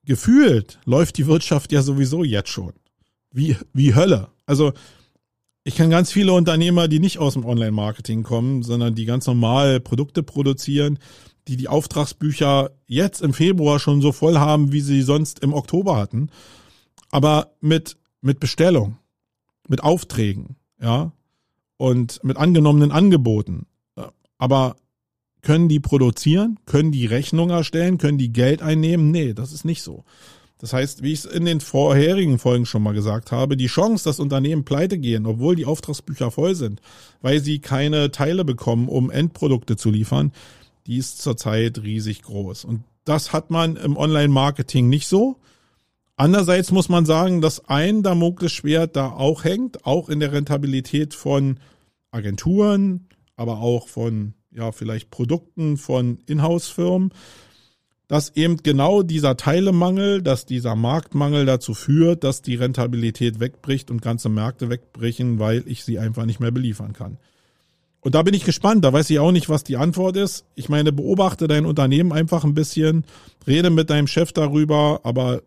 gefühlt 0.07 0.79
läuft 0.85 1.17
die 1.17 1.27
Wirtschaft 1.27 1.71
ja 1.71 1.83
sowieso 1.83 2.23
jetzt 2.23 2.49
schon. 2.49 2.73
Wie, 3.31 3.55
wie 3.73 3.93
Hölle. 3.93 4.29
Also 4.47 4.73
ich 5.63 5.75
kenne 5.75 5.89
ganz 5.89 6.11
viele 6.11 6.33
Unternehmer, 6.33 6.87
die 6.87 6.99
nicht 6.99 7.19
aus 7.19 7.33
dem 7.33 7.45
Online-Marketing 7.45 8.23
kommen, 8.23 8.63
sondern 8.63 8.95
die 8.95 9.05
ganz 9.05 9.27
normal 9.27 9.79
Produkte 9.79 10.23
produzieren, 10.23 10.97
die 11.47 11.57
die 11.57 11.67
Auftragsbücher 11.67 12.71
jetzt 12.87 13.21
im 13.21 13.33
Februar 13.33 13.79
schon 13.79 14.01
so 14.01 14.11
voll 14.11 14.37
haben, 14.39 14.71
wie 14.71 14.81
sie 14.81 15.03
sonst 15.03 15.39
im 15.39 15.53
Oktober 15.53 15.95
hatten 15.97 16.31
aber 17.09 17.55
mit, 17.61 17.97
mit 18.21 18.39
Bestellung, 18.39 18.97
mit 19.67 19.83
Aufträgen, 19.83 20.57
ja, 20.81 21.11
und 21.77 22.23
mit 22.23 22.37
angenommenen 22.37 22.91
Angeboten. 22.91 23.67
Aber 24.37 24.75
können 25.41 25.69
die 25.69 25.79
produzieren? 25.79 26.59
Können 26.65 26.91
die 26.91 27.05
Rechnung 27.05 27.49
erstellen? 27.49 27.97
Können 27.97 28.17
die 28.17 28.33
Geld 28.33 28.61
einnehmen? 28.61 29.11
Nee, 29.11 29.33
das 29.33 29.53
ist 29.53 29.65
nicht 29.65 29.81
so. 29.81 30.03
Das 30.59 30.73
heißt, 30.73 31.03
wie 31.03 31.13
ich 31.13 31.19
es 31.19 31.25
in 31.25 31.45
den 31.45 31.61
vorherigen 31.61 32.39
Folgen 32.39 32.65
schon 32.65 32.81
mal 32.81 32.93
gesagt 32.93 33.31
habe, 33.31 33.57
die 33.57 33.67
Chance, 33.67 34.03
dass 34.03 34.19
Unternehmen 34.19 34.65
pleite 34.65 34.97
gehen, 34.97 35.27
obwohl 35.27 35.55
die 35.55 35.65
Auftragsbücher 35.65 36.31
voll 36.31 36.55
sind, 36.55 36.81
weil 37.21 37.39
sie 37.39 37.59
keine 37.59 38.11
Teile 38.11 38.43
bekommen, 38.43 38.87
um 38.89 39.11
Endprodukte 39.11 39.75
zu 39.75 39.91
liefern, 39.91 40.31
die 40.87 40.97
ist 40.97 41.21
zurzeit 41.21 41.83
riesig 41.83 42.23
groß. 42.23 42.65
Und 42.65 42.83
das 43.05 43.33
hat 43.33 43.51
man 43.51 43.75
im 43.75 43.95
Online-Marketing 43.95 44.89
nicht 44.89 45.07
so. 45.07 45.37
Andererseits 46.15 46.71
muss 46.71 46.89
man 46.89 47.05
sagen, 47.05 47.41
dass 47.41 47.69
ein 47.69 48.01
Damoklesschwert 48.01 48.95
da 48.95 49.11
auch 49.11 49.43
hängt, 49.43 49.85
auch 49.85 50.09
in 50.09 50.19
der 50.19 50.31
Rentabilität 50.31 51.13
von 51.13 51.59
Agenturen, 52.09 53.07
aber 53.35 53.59
auch 53.59 53.87
von, 53.87 54.33
ja, 54.57 54.71
vielleicht 54.71 55.11
Produkten 55.11 55.77
von 55.77 56.17
Inhouse-Firmen, 56.25 57.11
dass 58.07 58.35
eben 58.35 58.57
genau 58.57 59.03
dieser 59.03 59.37
Teilemangel, 59.37 60.21
dass 60.21 60.45
dieser 60.45 60.75
Marktmangel 60.75 61.45
dazu 61.45 61.73
führt, 61.73 62.23
dass 62.23 62.41
die 62.41 62.55
Rentabilität 62.55 63.39
wegbricht 63.39 63.91
und 63.91 64.01
ganze 64.01 64.29
Märkte 64.29 64.69
wegbrechen, 64.69 65.39
weil 65.39 65.63
ich 65.67 65.83
sie 65.83 65.99
einfach 65.99 66.25
nicht 66.25 66.39
mehr 66.39 66.51
beliefern 66.51 66.93
kann. 66.93 67.17
Und 67.99 68.15
da 68.15 68.23
bin 68.23 68.33
ich 68.33 68.45
gespannt, 68.45 68.83
da 68.85 68.93
weiß 68.93 69.09
ich 69.09 69.19
auch 69.19 69.31
nicht, 69.31 69.49
was 69.49 69.63
die 69.63 69.77
Antwort 69.77 70.15
ist. 70.15 70.45
Ich 70.55 70.69
meine, 70.69 70.91
beobachte 70.91 71.47
dein 71.47 71.65
Unternehmen 71.65 72.13
einfach 72.13 72.43
ein 72.43 72.53
bisschen, 72.53 73.05
rede 73.45 73.69
mit 73.69 73.89
deinem 73.89 74.07
Chef 74.07 74.31
darüber, 74.31 75.01
aber 75.03 75.41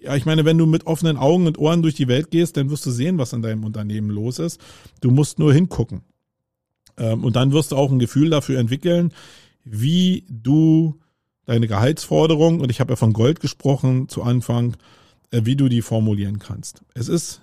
ja, 0.00 0.16
ich 0.16 0.24
meine, 0.24 0.46
wenn 0.46 0.56
du 0.56 0.64
mit 0.64 0.86
offenen 0.86 1.18
Augen 1.18 1.46
und 1.46 1.58
Ohren 1.58 1.82
durch 1.82 1.94
die 1.94 2.08
Welt 2.08 2.30
gehst, 2.30 2.56
dann 2.56 2.70
wirst 2.70 2.86
du 2.86 2.90
sehen, 2.90 3.18
was 3.18 3.34
in 3.34 3.42
deinem 3.42 3.64
Unternehmen 3.64 4.08
los 4.08 4.38
ist. 4.38 4.58
Du 5.02 5.10
musst 5.10 5.38
nur 5.38 5.52
hingucken. 5.52 6.00
Ähm, 7.00 7.24
und 7.24 7.34
dann 7.34 7.52
wirst 7.52 7.72
du 7.72 7.76
auch 7.76 7.90
ein 7.90 7.98
Gefühl 7.98 8.30
dafür 8.30 8.60
entwickeln, 8.60 9.12
wie 9.64 10.24
du 10.28 11.00
deine 11.46 11.66
Gehaltsforderung, 11.66 12.60
und 12.60 12.70
ich 12.70 12.78
habe 12.78 12.92
ja 12.92 12.96
von 12.96 13.12
Gold 13.12 13.40
gesprochen 13.40 14.08
zu 14.08 14.22
Anfang, 14.22 14.76
äh, 15.32 15.40
wie 15.44 15.56
du 15.56 15.68
die 15.68 15.82
formulieren 15.82 16.38
kannst. 16.38 16.82
Es 16.94 17.08
ist 17.08 17.40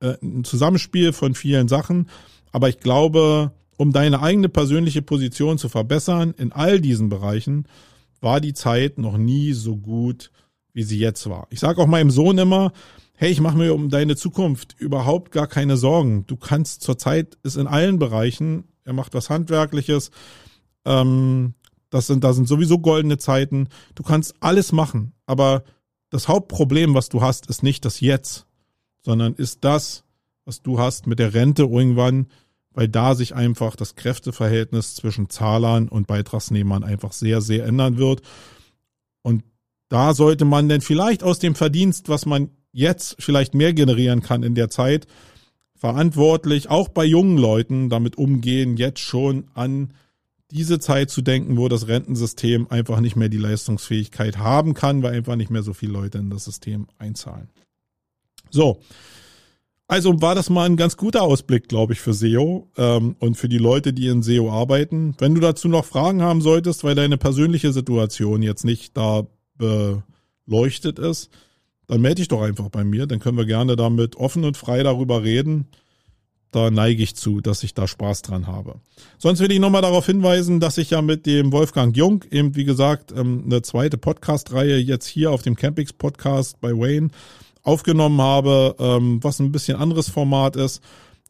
äh, 0.00 0.14
ein 0.22 0.42
Zusammenspiel 0.42 1.12
von 1.12 1.34
vielen 1.34 1.68
Sachen, 1.68 2.08
aber 2.50 2.68
ich 2.68 2.80
glaube, 2.80 3.52
um 3.76 3.92
deine 3.92 4.22
eigene 4.22 4.48
persönliche 4.48 5.02
Position 5.02 5.58
zu 5.58 5.68
verbessern 5.68 6.34
in 6.36 6.50
all 6.52 6.80
diesen 6.80 7.08
Bereichen, 7.08 7.68
war 8.20 8.40
die 8.40 8.54
Zeit 8.54 8.98
noch 8.98 9.18
nie 9.18 9.52
so 9.52 9.76
gut 9.76 10.30
wie 10.72 10.82
sie 10.82 10.98
jetzt 10.98 11.28
war. 11.28 11.46
Ich 11.50 11.60
sage 11.60 11.80
auch 11.80 11.86
meinem 11.86 12.10
Sohn 12.10 12.36
immer, 12.36 12.70
hey, 13.14 13.30
ich 13.30 13.40
mache 13.40 13.56
mir 13.56 13.74
um 13.74 13.88
deine 13.88 14.14
Zukunft 14.14 14.76
überhaupt 14.78 15.32
gar 15.32 15.46
keine 15.46 15.78
Sorgen. 15.78 16.26
Du 16.26 16.36
kannst 16.36 16.82
zurzeit 16.82 17.38
ist 17.42 17.56
in 17.56 17.66
allen 17.66 17.98
Bereichen, 17.98 18.64
er 18.86 18.92
macht 18.92 19.14
was 19.14 19.28
Handwerkliches, 19.28 20.10
ähm, 20.84 21.54
das 21.90 22.06
sind, 22.06 22.24
da 22.24 22.32
sind 22.32 22.48
sowieso 22.48 22.78
goldene 22.78 23.18
Zeiten. 23.18 23.68
Du 23.94 24.02
kannst 24.02 24.34
alles 24.40 24.72
machen, 24.72 25.12
aber 25.26 25.64
das 26.10 26.28
Hauptproblem, 26.28 26.94
was 26.94 27.08
du 27.08 27.20
hast, 27.20 27.46
ist 27.46 27.62
nicht 27.62 27.84
das 27.84 28.00
Jetzt, 28.00 28.46
sondern 29.02 29.34
ist 29.34 29.64
das, 29.64 30.04
was 30.44 30.62
du 30.62 30.78
hast 30.78 31.06
mit 31.06 31.18
der 31.18 31.34
Rente 31.34 31.64
irgendwann, 31.64 32.28
weil 32.70 32.88
da 32.88 33.14
sich 33.14 33.34
einfach 33.34 33.76
das 33.76 33.94
Kräfteverhältnis 33.94 34.94
zwischen 34.94 35.30
Zahlern 35.30 35.88
und 35.88 36.06
Beitragsnehmern 36.06 36.84
einfach 36.84 37.12
sehr, 37.12 37.40
sehr 37.40 37.64
ändern 37.64 37.98
wird. 37.98 38.22
Und 39.22 39.42
da 39.88 40.14
sollte 40.14 40.44
man 40.44 40.68
denn 40.68 40.80
vielleicht 40.80 41.22
aus 41.22 41.38
dem 41.38 41.54
Verdienst, 41.54 42.08
was 42.08 42.26
man 42.26 42.50
jetzt 42.72 43.16
vielleicht 43.18 43.54
mehr 43.54 43.72
generieren 43.72 44.20
kann 44.20 44.42
in 44.42 44.54
der 44.54 44.68
Zeit, 44.68 45.06
verantwortlich 45.78 46.68
auch 46.70 46.88
bei 46.88 47.04
jungen 47.04 47.38
Leuten 47.38 47.88
damit 47.90 48.16
umgehen, 48.16 48.76
jetzt 48.76 49.00
schon 49.00 49.44
an 49.54 49.92
diese 50.50 50.78
Zeit 50.78 51.10
zu 51.10 51.22
denken, 51.22 51.56
wo 51.56 51.68
das 51.68 51.88
Rentensystem 51.88 52.68
einfach 52.70 53.00
nicht 53.00 53.16
mehr 53.16 53.28
die 53.28 53.36
Leistungsfähigkeit 53.36 54.38
haben 54.38 54.74
kann, 54.74 55.02
weil 55.02 55.14
einfach 55.14 55.36
nicht 55.36 55.50
mehr 55.50 55.62
so 55.62 55.74
viele 55.74 55.92
Leute 55.92 56.18
in 56.18 56.30
das 56.30 56.44
System 56.44 56.86
einzahlen. 56.98 57.48
So. 58.50 58.80
Also 59.88 60.20
war 60.20 60.34
das 60.34 60.50
mal 60.50 60.64
ein 60.64 60.76
ganz 60.76 60.96
guter 60.96 61.22
Ausblick, 61.22 61.68
glaube 61.68 61.92
ich, 61.92 62.00
für 62.00 62.12
SEO 62.12 62.68
ähm, 62.76 63.14
und 63.20 63.36
für 63.36 63.48
die 63.48 63.58
Leute, 63.58 63.92
die 63.92 64.08
in 64.08 64.22
SEO 64.22 64.50
arbeiten. 64.50 65.14
Wenn 65.18 65.34
du 65.34 65.40
dazu 65.40 65.68
noch 65.68 65.84
Fragen 65.84 66.22
haben 66.22 66.40
solltest, 66.40 66.82
weil 66.82 66.96
deine 66.96 67.18
persönliche 67.18 67.72
Situation 67.72 68.42
jetzt 68.42 68.64
nicht 68.64 68.96
da 68.96 69.26
beleuchtet 69.58 70.98
ist, 70.98 71.30
dann 71.86 72.00
melde 72.00 72.16
dich 72.16 72.28
doch 72.28 72.42
einfach 72.42 72.68
bei 72.68 72.84
mir. 72.84 73.06
Dann 73.06 73.20
können 73.20 73.38
wir 73.38 73.46
gerne 73.46 73.76
damit 73.76 74.16
offen 74.16 74.44
und 74.44 74.56
frei 74.56 74.82
darüber 74.82 75.22
reden 75.22 75.68
da 76.56 76.70
neige 76.70 77.02
ich 77.02 77.16
zu, 77.16 77.42
dass 77.42 77.62
ich 77.62 77.74
da 77.74 77.86
Spaß 77.86 78.22
dran 78.22 78.46
habe. 78.46 78.76
Sonst 79.18 79.40
will 79.40 79.52
ich 79.52 79.60
nochmal 79.60 79.82
darauf 79.82 80.06
hinweisen, 80.06 80.58
dass 80.58 80.78
ich 80.78 80.90
ja 80.90 81.02
mit 81.02 81.26
dem 81.26 81.52
Wolfgang 81.52 81.94
Jung 81.94 82.24
eben, 82.30 82.56
wie 82.56 82.64
gesagt, 82.64 83.12
ähm, 83.12 83.42
eine 83.44 83.60
zweite 83.60 83.98
Podcast-Reihe 83.98 84.78
jetzt 84.78 85.06
hier 85.06 85.32
auf 85.32 85.42
dem 85.42 85.54
Campix 85.54 85.92
Podcast 85.92 86.60
bei 86.60 86.70
Wayne 86.70 87.10
aufgenommen 87.62 88.20
habe, 88.22 88.74
ähm, 88.78 89.22
was 89.22 89.38
ein 89.38 89.52
bisschen 89.52 89.76
anderes 89.76 90.08
Format 90.08 90.56
ist. 90.56 90.82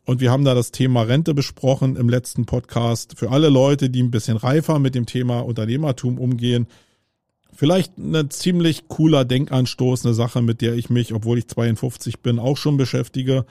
Und 0.05 0.21
wir 0.21 0.31
haben 0.31 0.45
da 0.45 0.55
das 0.55 0.71
Thema 0.71 1.03
Rente 1.03 1.35
besprochen 1.35 1.97
im 1.97 2.09
letzten 2.09 2.47
Podcast. 2.47 3.15
Für 3.19 3.33
alle 3.33 3.49
Leute, 3.49 3.91
die 3.91 4.05
ein 4.05 4.13
bisschen 4.13 4.37
reifer 4.37 4.79
mit 4.79 4.95
dem 4.95 5.07
Thema 5.07 5.41
Unternehmertum 5.41 6.19
umgehen, 6.19 6.69
vielleicht 7.57 7.99
eine 7.99 8.29
ziemlich 8.29 8.89
cooler 8.89 9.25
Denkanstoß, 9.25 10.05
eine 10.05 10.15
Sache, 10.15 10.43
mit 10.43 10.61
der 10.61 10.75
ich 10.75 10.91
mich, 10.91 11.13
obwohl 11.13 11.39
ich 11.39 11.49
52 11.49 12.21
bin, 12.21 12.39
auch 12.39 12.57
schon 12.57 12.77
beschäftige 12.77 13.47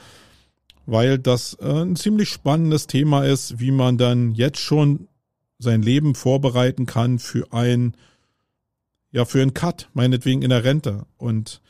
weil 0.85 1.17
das 1.17 1.55
äh, 1.55 1.81
ein 1.81 1.95
ziemlich 1.95 2.29
spannendes 2.29 2.87
Thema 2.87 3.25
ist, 3.25 3.59
wie 3.59 3.71
man 3.71 3.97
dann 3.97 4.33
jetzt 4.33 4.59
schon 4.59 5.07
sein 5.57 5.81
Leben 5.81 6.15
vorbereiten 6.15 6.85
kann 6.85 7.19
für 7.19 7.51
ein, 7.51 7.95
ja, 9.11 9.25
für 9.25 9.41
einen 9.41 9.53
Cut, 9.53 9.89
meinetwegen 9.93 10.41
in 10.41 10.49
der 10.49 10.63
Rente. 10.63 11.05
Und 11.17 11.61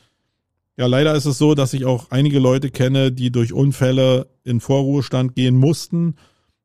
ja, 0.76 0.86
leider 0.86 1.14
ist 1.14 1.24
es 1.24 1.38
so, 1.38 1.54
dass 1.54 1.72
ich 1.72 1.84
auch 1.86 2.10
einige 2.10 2.38
Leute 2.38 2.70
kenne, 2.70 3.12
die 3.12 3.30
durch 3.30 3.52
Unfälle 3.52 4.28
in 4.44 4.60
Vorruhestand 4.60 5.34
gehen 5.34 5.56
mussten. 5.56 6.16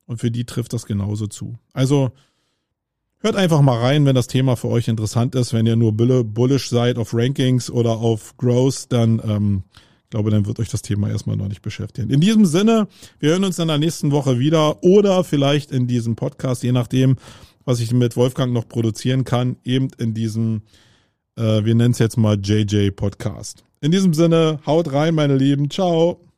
Und 0.04 0.18
für 0.18 0.30
die 0.30 0.44
trifft 0.44 0.72
das 0.72 0.84
genauso 0.84 1.28
zu. 1.28 1.58
Also 1.72 2.10
hört 3.22 3.36
einfach 3.36 3.60
mal 3.60 3.78
rein, 3.78 4.04
wenn 4.04 4.14
das 4.14 4.26
Thema 4.26 4.56
für 4.56 4.68
euch 4.68 4.88
interessant 4.88 5.34
ist. 5.34 5.52
Wenn 5.52 5.66
ihr 5.66 5.76
nur 5.76 5.92
bullish 5.92 6.68
seid 6.68 6.98
auf 6.98 7.14
Rankings 7.14 7.70
oder 7.70 7.92
auf 7.92 8.36
Growth, 8.36 8.86
dann 8.90 9.20
ähm, 9.24 9.62
glaube, 10.12 10.30
dann 10.30 10.46
wird 10.46 10.60
euch 10.60 10.68
das 10.68 10.82
Thema 10.82 11.08
erstmal 11.08 11.36
noch 11.36 11.48
nicht 11.48 11.62
beschäftigen. 11.62 12.10
In 12.10 12.20
diesem 12.20 12.44
Sinne, 12.44 12.86
wir 13.18 13.30
hören 13.30 13.44
uns 13.44 13.58
in 13.58 13.68
der 13.68 13.78
nächsten 13.78 14.12
Woche 14.12 14.38
wieder 14.38 14.84
oder 14.84 15.24
vielleicht 15.24 15.72
in 15.72 15.86
diesem 15.88 16.16
Podcast, 16.16 16.62
je 16.62 16.72
nachdem, 16.72 17.16
was 17.64 17.80
ich 17.80 17.92
mit 17.92 18.16
Wolfgang 18.16 18.52
noch 18.52 18.68
produzieren 18.68 19.24
kann, 19.24 19.56
eben 19.64 19.88
in 19.98 20.12
diesem, 20.12 20.62
äh, 21.36 21.64
wir 21.64 21.74
nennen 21.74 21.92
es 21.92 21.98
jetzt 21.98 22.18
mal 22.18 22.38
JJ 22.38 22.90
Podcast. 22.90 23.64
In 23.80 23.90
diesem 23.90 24.12
Sinne, 24.12 24.60
haut 24.66 24.92
rein, 24.92 25.14
meine 25.14 25.36
Lieben. 25.36 25.70
Ciao. 25.70 26.31